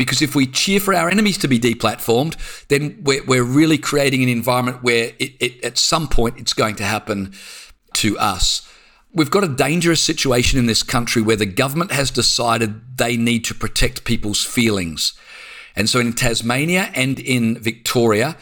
Because 0.00 0.22
if 0.22 0.34
we 0.34 0.46
cheer 0.46 0.80
for 0.80 0.94
our 0.94 1.10
enemies 1.10 1.36
to 1.36 1.46
be 1.46 1.60
deplatformed, 1.60 2.34
then 2.68 3.02
we're, 3.02 3.22
we're 3.22 3.44
really 3.44 3.76
creating 3.76 4.22
an 4.22 4.30
environment 4.30 4.82
where 4.82 5.12
it, 5.18 5.34
it, 5.38 5.62
at 5.62 5.76
some 5.76 6.08
point 6.08 6.38
it's 6.38 6.54
going 6.54 6.76
to 6.76 6.84
happen 6.84 7.34
to 7.92 8.18
us. 8.18 8.66
We've 9.12 9.30
got 9.30 9.44
a 9.44 9.48
dangerous 9.48 10.02
situation 10.02 10.58
in 10.58 10.64
this 10.64 10.82
country 10.82 11.20
where 11.20 11.36
the 11.36 11.44
government 11.44 11.92
has 11.92 12.10
decided 12.10 12.96
they 12.96 13.18
need 13.18 13.44
to 13.44 13.54
protect 13.54 14.04
people's 14.04 14.42
feelings. 14.42 15.12
And 15.76 15.86
so 15.86 16.00
in 16.00 16.14
Tasmania 16.14 16.90
and 16.94 17.18
in 17.18 17.58
Victoria, 17.58 18.38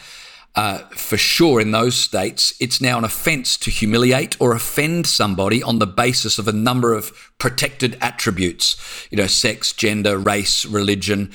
uh, 0.59 0.79
for 0.91 1.17
sure 1.17 1.61
in 1.61 1.71
those 1.71 1.95
states, 1.95 2.53
it's 2.59 2.81
now 2.81 2.99
an 2.99 3.05
offence 3.05 3.57
to 3.57 3.71
humiliate 3.71 4.37
or 4.41 4.57
offend 4.57 5.07
somebody 5.07 5.63
on 5.63 5.79
the 5.79 5.87
basis 5.87 6.37
of 6.37 6.49
a 6.49 6.53
number 6.53 6.95
of 6.95 7.13
protected 7.39 7.97
attributes, 8.01 8.77
you 9.09 9.17
know, 9.17 9.29
sex, 9.29 9.73
gender, 9.73 10.19
race, 10.19 10.67
religion, 10.67 11.31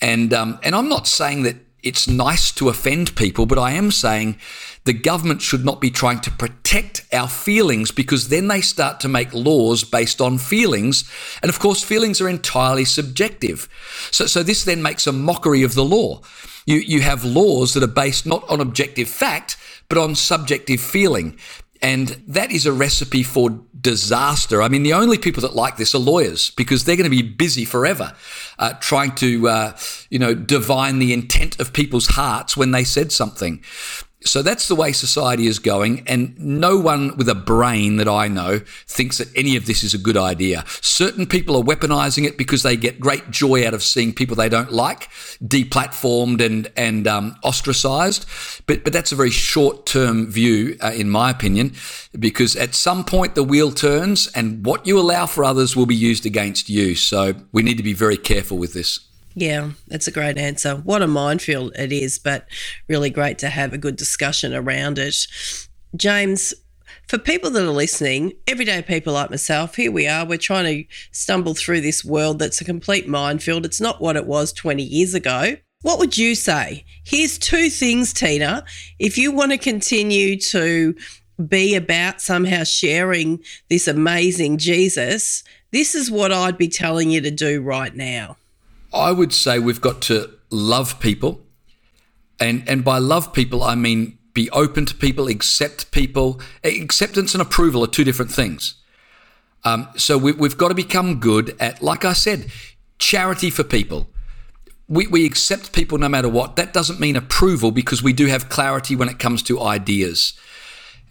and 0.00 0.34
um, 0.34 0.58
and 0.64 0.74
I'm 0.74 0.88
not 0.88 1.06
saying 1.06 1.44
that 1.44 1.54
it's 1.82 2.08
nice 2.08 2.50
to 2.52 2.68
offend 2.68 3.14
people, 3.14 3.46
but 3.46 3.58
I 3.58 3.72
am 3.72 3.90
saying 3.90 4.38
the 4.84 4.92
government 4.92 5.42
should 5.42 5.64
not 5.64 5.80
be 5.80 5.90
trying 5.90 6.20
to 6.20 6.30
protect 6.30 7.06
our 7.12 7.28
feelings 7.28 7.90
because 7.92 8.28
then 8.28 8.48
they 8.48 8.60
start 8.60 9.00
to 9.00 9.08
make 9.08 9.32
laws 9.32 9.84
based 9.84 10.20
on 10.20 10.38
feelings. 10.38 11.08
And 11.42 11.48
of 11.48 11.58
course, 11.58 11.84
feelings 11.84 12.20
are 12.20 12.28
entirely 12.28 12.84
subjective. 12.84 13.68
So, 14.10 14.26
so 14.26 14.42
this 14.42 14.64
then 14.64 14.82
makes 14.82 15.06
a 15.06 15.12
mockery 15.12 15.62
of 15.62 15.74
the 15.74 15.84
law. 15.84 16.22
You, 16.66 16.76
you 16.78 17.00
have 17.02 17.24
laws 17.24 17.74
that 17.74 17.82
are 17.82 17.86
based 17.86 18.26
not 18.26 18.48
on 18.50 18.60
objective 18.60 19.08
fact, 19.08 19.56
but 19.88 19.98
on 19.98 20.14
subjective 20.14 20.80
feeling. 20.80 21.38
And 21.80 22.08
that 22.26 22.50
is 22.50 22.66
a 22.66 22.72
recipe 22.72 23.22
for 23.22 23.60
disaster. 23.80 24.60
I 24.62 24.68
mean, 24.68 24.82
the 24.82 24.94
only 24.94 25.18
people 25.18 25.42
that 25.42 25.54
like 25.54 25.76
this 25.76 25.94
are 25.94 25.98
lawyers 25.98 26.50
because 26.50 26.84
they're 26.84 26.96
going 26.96 27.10
to 27.10 27.10
be 27.10 27.22
busy 27.22 27.64
forever 27.64 28.14
uh, 28.58 28.74
trying 28.80 29.14
to, 29.16 29.48
uh, 29.48 29.76
you 30.10 30.18
know, 30.18 30.34
divine 30.34 30.98
the 30.98 31.12
intent 31.12 31.60
of 31.60 31.72
people's 31.72 32.08
hearts 32.08 32.56
when 32.56 32.72
they 32.72 32.84
said 32.84 33.12
something. 33.12 33.62
So 34.24 34.42
that's 34.42 34.66
the 34.66 34.74
way 34.74 34.90
society 34.90 35.46
is 35.46 35.60
going, 35.60 36.02
and 36.08 36.36
no 36.40 36.76
one 36.76 37.16
with 37.16 37.28
a 37.28 37.36
brain 37.36 37.98
that 37.98 38.08
I 38.08 38.26
know 38.26 38.58
thinks 38.86 39.18
that 39.18 39.28
any 39.36 39.54
of 39.54 39.66
this 39.66 39.84
is 39.84 39.94
a 39.94 39.98
good 39.98 40.16
idea. 40.16 40.64
Certain 40.80 41.24
people 41.24 41.56
are 41.56 41.62
weaponizing 41.62 42.26
it 42.26 42.36
because 42.36 42.64
they 42.64 42.76
get 42.76 42.98
great 42.98 43.30
joy 43.30 43.64
out 43.64 43.74
of 43.74 43.82
seeing 43.82 44.12
people 44.12 44.34
they 44.34 44.48
don't 44.48 44.72
like 44.72 45.08
deplatformed 45.42 46.44
and 46.44 46.70
and 46.76 47.06
um, 47.06 47.36
ostracized. 47.44 48.26
But 48.66 48.82
but 48.82 48.92
that's 48.92 49.12
a 49.12 49.16
very 49.16 49.30
short 49.30 49.86
term 49.86 50.26
view, 50.26 50.76
uh, 50.80 50.92
in 50.92 51.10
my 51.10 51.30
opinion, 51.30 51.74
because 52.18 52.56
at 52.56 52.74
some 52.74 53.04
point 53.04 53.36
the 53.36 53.44
wheel 53.44 53.70
turns, 53.70 54.26
and 54.34 54.66
what 54.66 54.84
you 54.84 54.98
allow 54.98 55.26
for 55.26 55.44
others 55.44 55.76
will 55.76 55.86
be 55.86 55.94
used 55.94 56.26
against 56.26 56.68
you. 56.68 56.96
So 56.96 57.34
we 57.52 57.62
need 57.62 57.76
to 57.76 57.84
be 57.84 57.94
very 57.94 58.16
careful 58.16 58.58
with 58.58 58.74
this. 58.74 59.07
Yeah, 59.40 59.70
that's 59.86 60.08
a 60.08 60.10
great 60.10 60.36
answer. 60.36 60.74
What 60.74 61.00
a 61.00 61.06
minefield 61.06 61.72
it 61.78 61.92
is, 61.92 62.18
but 62.18 62.48
really 62.88 63.08
great 63.08 63.38
to 63.38 63.50
have 63.50 63.72
a 63.72 63.78
good 63.78 63.94
discussion 63.94 64.52
around 64.52 64.98
it. 64.98 65.28
James, 65.94 66.52
for 67.06 67.18
people 67.18 67.48
that 67.50 67.62
are 67.62 67.70
listening, 67.70 68.32
everyday 68.48 68.82
people 68.82 69.12
like 69.12 69.30
myself, 69.30 69.76
here 69.76 69.92
we 69.92 70.08
are. 70.08 70.26
We're 70.26 70.38
trying 70.38 70.64
to 70.64 70.94
stumble 71.12 71.54
through 71.54 71.82
this 71.82 72.04
world 72.04 72.40
that's 72.40 72.60
a 72.60 72.64
complete 72.64 73.06
minefield. 73.06 73.64
It's 73.64 73.80
not 73.80 74.00
what 74.00 74.16
it 74.16 74.26
was 74.26 74.52
20 74.52 74.82
years 74.82 75.14
ago. 75.14 75.54
What 75.82 76.00
would 76.00 76.18
you 76.18 76.34
say? 76.34 76.84
Here's 77.04 77.38
two 77.38 77.70
things, 77.70 78.12
Tina. 78.12 78.64
If 78.98 79.16
you 79.18 79.30
want 79.30 79.52
to 79.52 79.58
continue 79.58 80.36
to 80.40 80.96
be 81.46 81.76
about 81.76 82.20
somehow 82.20 82.64
sharing 82.64 83.38
this 83.70 83.86
amazing 83.86 84.58
Jesus, 84.58 85.44
this 85.70 85.94
is 85.94 86.10
what 86.10 86.32
I'd 86.32 86.58
be 86.58 86.66
telling 86.66 87.10
you 87.12 87.20
to 87.20 87.30
do 87.30 87.62
right 87.62 87.94
now. 87.94 88.36
I 88.92 89.12
would 89.12 89.32
say 89.32 89.58
we've 89.58 89.80
got 89.80 90.00
to 90.02 90.30
love 90.50 91.00
people. 91.00 91.40
And, 92.40 92.68
and 92.68 92.84
by 92.84 92.98
love 92.98 93.32
people, 93.32 93.62
I 93.62 93.74
mean 93.74 94.18
be 94.34 94.48
open 94.50 94.86
to 94.86 94.94
people, 94.94 95.26
accept 95.26 95.90
people. 95.90 96.40
Acceptance 96.62 97.34
and 97.34 97.42
approval 97.42 97.82
are 97.82 97.88
two 97.88 98.04
different 98.04 98.30
things. 98.30 98.76
Um, 99.64 99.88
so 99.96 100.16
we, 100.16 100.32
we've 100.32 100.56
got 100.56 100.68
to 100.68 100.74
become 100.74 101.18
good 101.18 101.56
at, 101.58 101.82
like 101.82 102.04
I 102.04 102.12
said, 102.12 102.50
charity 102.98 103.50
for 103.50 103.64
people. 103.64 104.08
We, 104.88 105.06
we 105.08 105.26
accept 105.26 105.72
people 105.72 105.98
no 105.98 106.08
matter 106.08 106.28
what. 106.28 106.56
That 106.56 106.72
doesn't 106.72 107.00
mean 107.00 107.16
approval 107.16 107.72
because 107.72 108.02
we 108.02 108.12
do 108.12 108.26
have 108.26 108.48
clarity 108.48 108.94
when 108.94 109.08
it 109.08 109.18
comes 109.18 109.42
to 109.44 109.60
ideas. 109.60 110.38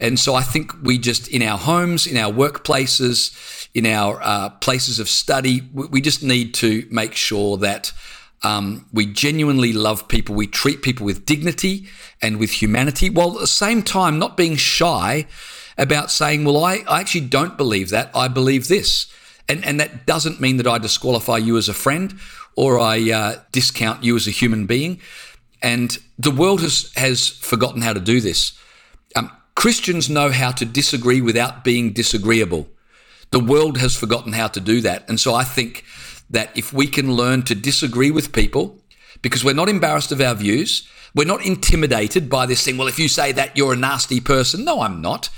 And 0.00 0.18
so 0.18 0.34
I 0.34 0.42
think 0.42 0.72
we 0.82 0.98
just, 0.98 1.28
in 1.28 1.42
our 1.42 1.58
homes, 1.58 2.06
in 2.06 2.16
our 2.16 2.32
workplaces, 2.32 3.68
in 3.74 3.86
our 3.86 4.20
uh, 4.22 4.50
places 4.50 5.00
of 5.00 5.08
study, 5.08 5.62
we 5.72 6.00
just 6.00 6.22
need 6.22 6.54
to 6.54 6.86
make 6.90 7.14
sure 7.14 7.56
that 7.58 7.92
um, 8.42 8.86
we 8.92 9.06
genuinely 9.06 9.72
love 9.72 10.06
people. 10.06 10.34
We 10.34 10.46
treat 10.46 10.82
people 10.82 11.04
with 11.04 11.26
dignity 11.26 11.88
and 12.22 12.38
with 12.38 12.62
humanity, 12.62 13.10
while 13.10 13.34
at 13.34 13.40
the 13.40 13.46
same 13.46 13.82
time 13.82 14.18
not 14.18 14.36
being 14.36 14.56
shy 14.56 15.26
about 15.76 16.10
saying, 16.10 16.44
well, 16.44 16.64
I, 16.64 16.84
I 16.88 17.00
actually 17.00 17.26
don't 17.26 17.56
believe 17.56 17.90
that. 17.90 18.10
I 18.14 18.28
believe 18.28 18.68
this. 18.68 19.12
And, 19.48 19.64
and 19.64 19.80
that 19.80 20.06
doesn't 20.06 20.40
mean 20.40 20.58
that 20.58 20.66
I 20.66 20.78
disqualify 20.78 21.38
you 21.38 21.56
as 21.56 21.68
a 21.68 21.74
friend 21.74 22.14
or 22.54 22.78
I 22.78 23.10
uh, 23.10 23.36
discount 23.52 24.04
you 24.04 24.14
as 24.16 24.26
a 24.26 24.32
human 24.32 24.66
being. 24.66 25.00
And 25.62 25.98
the 26.18 26.30
world 26.30 26.60
has, 26.60 26.92
has 26.96 27.28
forgotten 27.28 27.82
how 27.82 27.92
to 27.92 28.00
do 28.00 28.20
this. 28.20 28.58
Um, 29.16 29.30
Christians 29.58 30.08
know 30.08 30.30
how 30.30 30.52
to 30.52 30.64
disagree 30.64 31.20
without 31.20 31.64
being 31.64 31.92
disagreeable. 31.92 32.68
The 33.32 33.40
world 33.40 33.78
has 33.78 33.96
forgotten 33.96 34.32
how 34.32 34.46
to 34.46 34.60
do 34.60 34.80
that. 34.82 35.08
And 35.08 35.18
so 35.18 35.34
I 35.34 35.42
think 35.42 35.84
that 36.30 36.56
if 36.56 36.72
we 36.72 36.86
can 36.86 37.14
learn 37.14 37.42
to 37.42 37.56
disagree 37.56 38.12
with 38.12 38.32
people, 38.32 38.78
because 39.20 39.44
we're 39.44 39.54
not 39.54 39.68
embarrassed 39.68 40.12
of 40.12 40.20
our 40.20 40.36
views, 40.36 40.88
we're 41.12 41.26
not 41.26 41.44
intimidated 41.44 42.30
by 42.30 42.46
this 42.46 42.64
thing. 42.64 42.76
Well, 42.78 42.86
if 42.86 43.00
you 43.00 43.08
say 43.08 43.32
that, 43.32 43.56
you're 43.56 43.72
a 43.72 43.76
nasty 43.76 44.20
person. 44.20 44.64
No, 44.64 44.80
I'm 44.80 45.02
not. 45.02 45.28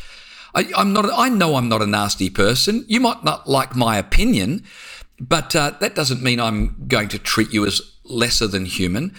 I, 0.54 0.70
am 0.76 0.92
not. 0.92 1.06
I 1.10 1.30
know 1.30 1.54
I'm 1.54 1.70
not 1.70 1.80
a 1.80 1.86
nasty 1.86 2.28
person. 2.28 2.84
You 2.88 3.00
might 3.00 3.24
not 3.24 3.48
like 3.48 3.74
my 3.74 3.96
opinion, 3.96 4.64
but 5.18 5.56
uh, 5.56 5.70
that 5.80 5.94
doesn't 5.94 6.22
mean 6.22 6.40
I'm 6.40 6.84
going 6.88 7.08
to 7.08 7.18
treat 7.18 7.54
you 7.54 7.64
as 7.64 7.80
lesser 8.04 8.46
than 8.46 8.66
human. 8.66 9.14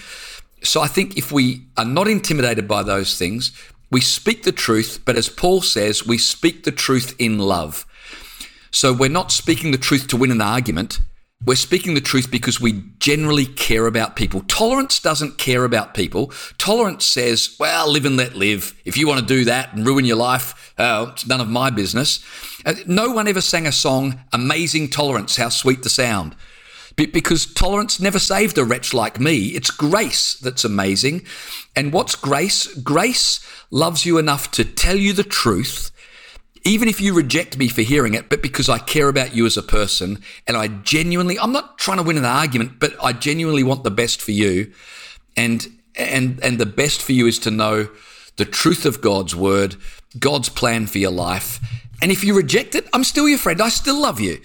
So 0.63 0.79
I 0.79 0.87
think 0.87 1.17
if 1.17 1.31
we 1.31 1.65
are 1.75 1.85
not 1.85 2.07
intimidated 2.07 2.67
by 2.67 2.83
those 2.83 3.17
things, 3.17 3.51
we 3.91 4.01
speak 4.01 4.43
the 4.43 4.51
truth, 4.53 5.01
but 5.03 5.17
as 5.17 5.27
Paul 5.29 5.61
says, 5.61 6.07
we 6.07 6.17
speak 6.17 6.63
the 6.63 6.71
truth 6.71 7.13
in 7.19 7.37
love. 7.37 7.85
So 8.71 8.93
we're 8.93 9.09
not 9.09 9.31
speaking 9.31 9.71
the 9.71 9.77
truth 9.77 10.07
to 10.07 10.17
win 10.17 10.31
an 10.31 10.41
argument. 10.41 11.01
We're 11.43 11.55
speaking 11.55 11.95
the 11.95 12.01
truth 12.01 12.31
because 12.31 12.61
we 12.61 12.83
generally 12.99 13.45
care 13.45 13.87
about 13.87 14.15
people. 14.15 14.43
Tolerance 14.47 14.99
doesn't 14.99 15.37
care 15.37 15.65
about 15.65 15.93
people. 15.93 16.31
Tolerance 16.57 17.03
says, 17.03 17.55
well, 17.59 17.91
live 17.91 18.05
and 18.05 18.15
let 18.15 18.35
live. 18.35 18.79
If 18.85 18.95
you 18.95 19.07
want 19.07 19.19
to 19.19 19.25
do 19.25 19.43
that 19.45 19.73
and 19.73 19.85
ruin 19.85 20.05
your 20.05 20.17
life, 20.17 20.73
oh, 20.77 21.09
it's 21.09 21.27
none 21.27 21.41
of 21.41 21.49
my 21.49 21.69
business. 21.69 22.23
Uh, 22.65 22.75
no 22.85 23.11
one 23.11 23.27
ever 23.27 23.41
sang 23.41 23.67
a 23.67 23.71
song, 23.71 24.21
Amazing 24.31 24.91
Tolerance, 24.91 25.35
How 25.35 25.49
Sweet 25.49 25.83
the 25.83 25.89
Sound 25.89 26.35
because 27.05 27.45
tolerance 27.45 27.99
never 27.99 28.19
saved 28.19 28.57
a 28.57 28.63
wretch 28.63 28.93
like 28.93 29.19
me. 29.19 29.47
It's 29.49 29.71
grace 29.71 30.35
that's 30.35 30.63
amazing. 30.63 31.25
And 31.75 31.93
what's 31.93 32.15
grace? 32.15 32.67
Grace 32.75 33.39
loves 33.69 34.05
you 34.05 34.17
enough 34.17 34.51
to 34.51 34.65
tell 34.65 34.95
you 34.95 35.13
the 35.13 35.23
truth, 35.23 35.91
even 36.63 36.87
if 36.87 37.01
you 37.01 37.13
reject 37.13 37.57
me 37.57 37.67
for 37.67 37.81
hearing 37.81 38.13
it, 38.13 38.29
but 38.29 38.41
because 38.41 38.69
I 38.69 38.77
care 38.77 39.09
about 39.09 39.35
you 39.35 39.45
as 39.45 39.57
a 39.57 39.63
person 39.63 40.21
and 40.47 40.57
I 40.57 40.67
genuinely, 40.67 41.39
I'm 41.39 41.51
not 41.51 41.77
trying 41.77 41.97
to 41.97 42.03
win 42.03 42.17
an 42.17 42.25
argument, 42.25 42.79
but 42.79 42.93
I 43.03 43.13
genuinely 43.13 43.63
want 43.63 43.83
the 43.83 43.91
best 43.91 44.21
for 44.21 44.31
you. 44.31 44.71
And, 45.35 45.67
and, 45.95 46.39
and 46.43 46.59
the 46.59 46.65
best 46.65 47.01
for 47.01 47.13
you 47.13 47.25
is 47.25 47.39
to 47.39 47.51
know 47.51 47.89
the 48.37 48.45
truth 48.45 48.85
of 48.85 49.01
God's 49.01 49.35
word, 49.35 49.75
God's 50.19 50.49
plan 50.49 50.87
for 50.87 50.97
your 50.97 51.11
life. 51.11 51.59
And 52.01 52.11
if 52.11 52.23
you 52.23 52.35
reject 52.35 52.75
it, 52.75 52.87
I'm 52.93 53.03
still 53.03 53.29
your 53.29 53.37
friend. 53.37 53.61
I 53.61 53.69
still 53.69 54.01
love 54.01 54.19
you. 54.19 54.41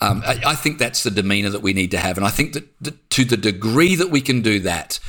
Um, 0.00 0.22
I, 0.24 0.40
I, 0.46 0.54
think 0.54 0.78
that's 0.78 1.02
the 1.02 1.10
demeanor 1.10 1.50
that 1.50 1.62
we 1.62 1.72
need 1.72 1.90
to 1.90 1.98
have. 1.98 2.16
And 2.16 2.24
I 2.24 2.30
think 2.30 2.52
that, 2.52 2.68
that 2.80 3.10
to 3.10 3.24
the 3.24 3.36
degree 3.36 3.96
that 3.96 4.10
we 4.10 4.20
can 4.20 4.42
do 4.42 4.60
that, 4.60 5.00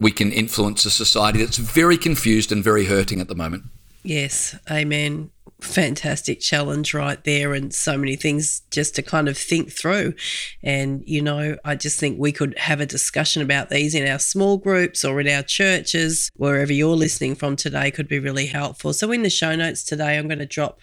we 0.00 0.10
can 0.10 0.32
influence 0.32 0.84
a 0.84 0.90
society 0.90 1.38
that's 1.38 1.58
very 1.58 1.96
confused 1.96 2.50
and 2.50 2.62
very 2.62 2.86
hurting 2.86 3.20
at 3.20 3.28
the 3.28 3.36
moment. 3.36 3.64
Yes, 4.02 4.56
amen. 4.68 5.30
Fantastic 5.62 6.40
challenge 6.40 6.92
right 6.92 7.22
there 7.22 7.54
and 7.54 7.72
so 7.72 7.96
many 7.96 8.16
things 8.16 8.62
just 8.70 8.96
to 8.96 9.02
kind 9.02 9.28
of 9.28 9.38
think 9.38 9.70
through. 9.70 10.14
And, 10.62 11.02
you 11.06 11.22
know, 11.22 11.56
I 11.64 11.76
just 11.76 12.00
think 12.00 12.18
we 12.18 12.32
could 12.32 12.58
have 12.58 12.80
a 12.80 12.86
discussion 12.86 13.42
about 13.42 13.70
these 13.70 13.94
in 13.94 14.08
our 14.08 14.18
small 14.18 14.58
groups 14.58 15.04
or 15.04 15.20
in 15.20 15.28
our 15.28 15.42
churches, 15.42 16.30
wherever 16.36 16.72
you're 16.72 16.96
listening 16.96 17.36
from 17.36 17.54
today 17.54 17.92
could 17.92 18.08
be 18.08 18.18
really 18.18 18.46
helpful. 18.46 18.92
So, 18.92 19.12
in 19.12 19.22
the 19.22 19.30
show 19.30 19.54
notes 19.54 19.84
today, 19.84 20.18
I'm 20.18 20.26
going 20.26 20.40
to 20.40 20.46
drop 20.46 20.80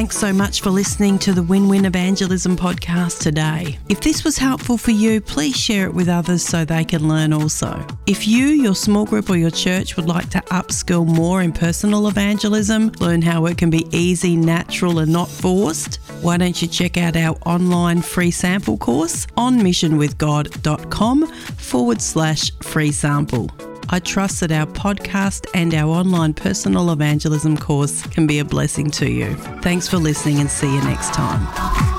Thanks 0.02 0.18
so 0.18 0.32
much 0.32 0.62
for 0.62 0.70
listening 0.70 1.16
to 1.20 1.32
the 1.32 1.44
Win 1.44 1.68
Win 1.68 1.84
Evangelism 1.84 2.56
podcast 2.56 3.20
today. 3.20 3.78
If 3.88 4.00
this 4.00 4.24
was 4.24 4.36
helpful 4.36 4.76
for 4.76 4.90
you, 4.90 5.20
please 5.20 5.56
share 5.56 5.86
it 5.86 5.94
with 5.94 6.08
others 6.08 6.42
so 6.42 6.64
they 6.64 6.84
can 6.84 7.06
learn 7.06 7.32
also. 7.32 7.86
If 8.08 8.26
you, 8.26 8.46
your 8.46 8.74
small 8.74 9.04
group, 9.04 9.30
or 9.30 9.36
your 9.36 9.52
church 9.52 9.94
would 9.94 10.08
like 10.08 10.28
to 10.30 10.40
upskill 10.50 11.06
more 11.06 11.40
in 11.40 11.52
personal 11.52 12.08
evangelism, 12.08 12.90
learn 12.98 13.22
how 13.22 13.46
it 13.46 13.58
can 13.58 13.70
be 13.70 13.86
easy, 13.96 14.34
natural, 14.34 14.98
and 14.98 15.12
not 15.12 15.28
forced, 15.28 16.00
why 16.20 16.36
don't 16.36 16.60
you 16.60 16.66
check 16.66 16.96
out 16.96 17.16
our 17.16 17.36
online 17.46 18.02
free 18.02 18.32
sample 18.32 18.78
course 18.78 19.28
on 19.36 19.60
missionwithgod.com 19.60 21.26
forward 21.28 22.02
slash 22.02 22.50
free 22.60 22.90
sample. 22.90 23.71
I 23.90 23.98
trust 23.98 24.40
that 24.40 24.52
our 24.52 24.66
podcast 24.66 25.46
and 25.54 25.74
our 25.74 25.90
online 25.90 26.34
personal 26.34 26.90
evangelism 26.90 27.56
course 27.56 28.02
can 28.06 28.26
be 28.26 28.38
a 28.38 28.44
blessing 28.44 28.90
to 28.92 29.10
you. 29.10 29.34
Thanks 29.60 29.88
for 29.88 29.98
listening 29.98 30.38
and 30.38 30.50
see 30.50 30.72
you 30.72 30.82
next 30.82 31.12
time. 31.12 31.91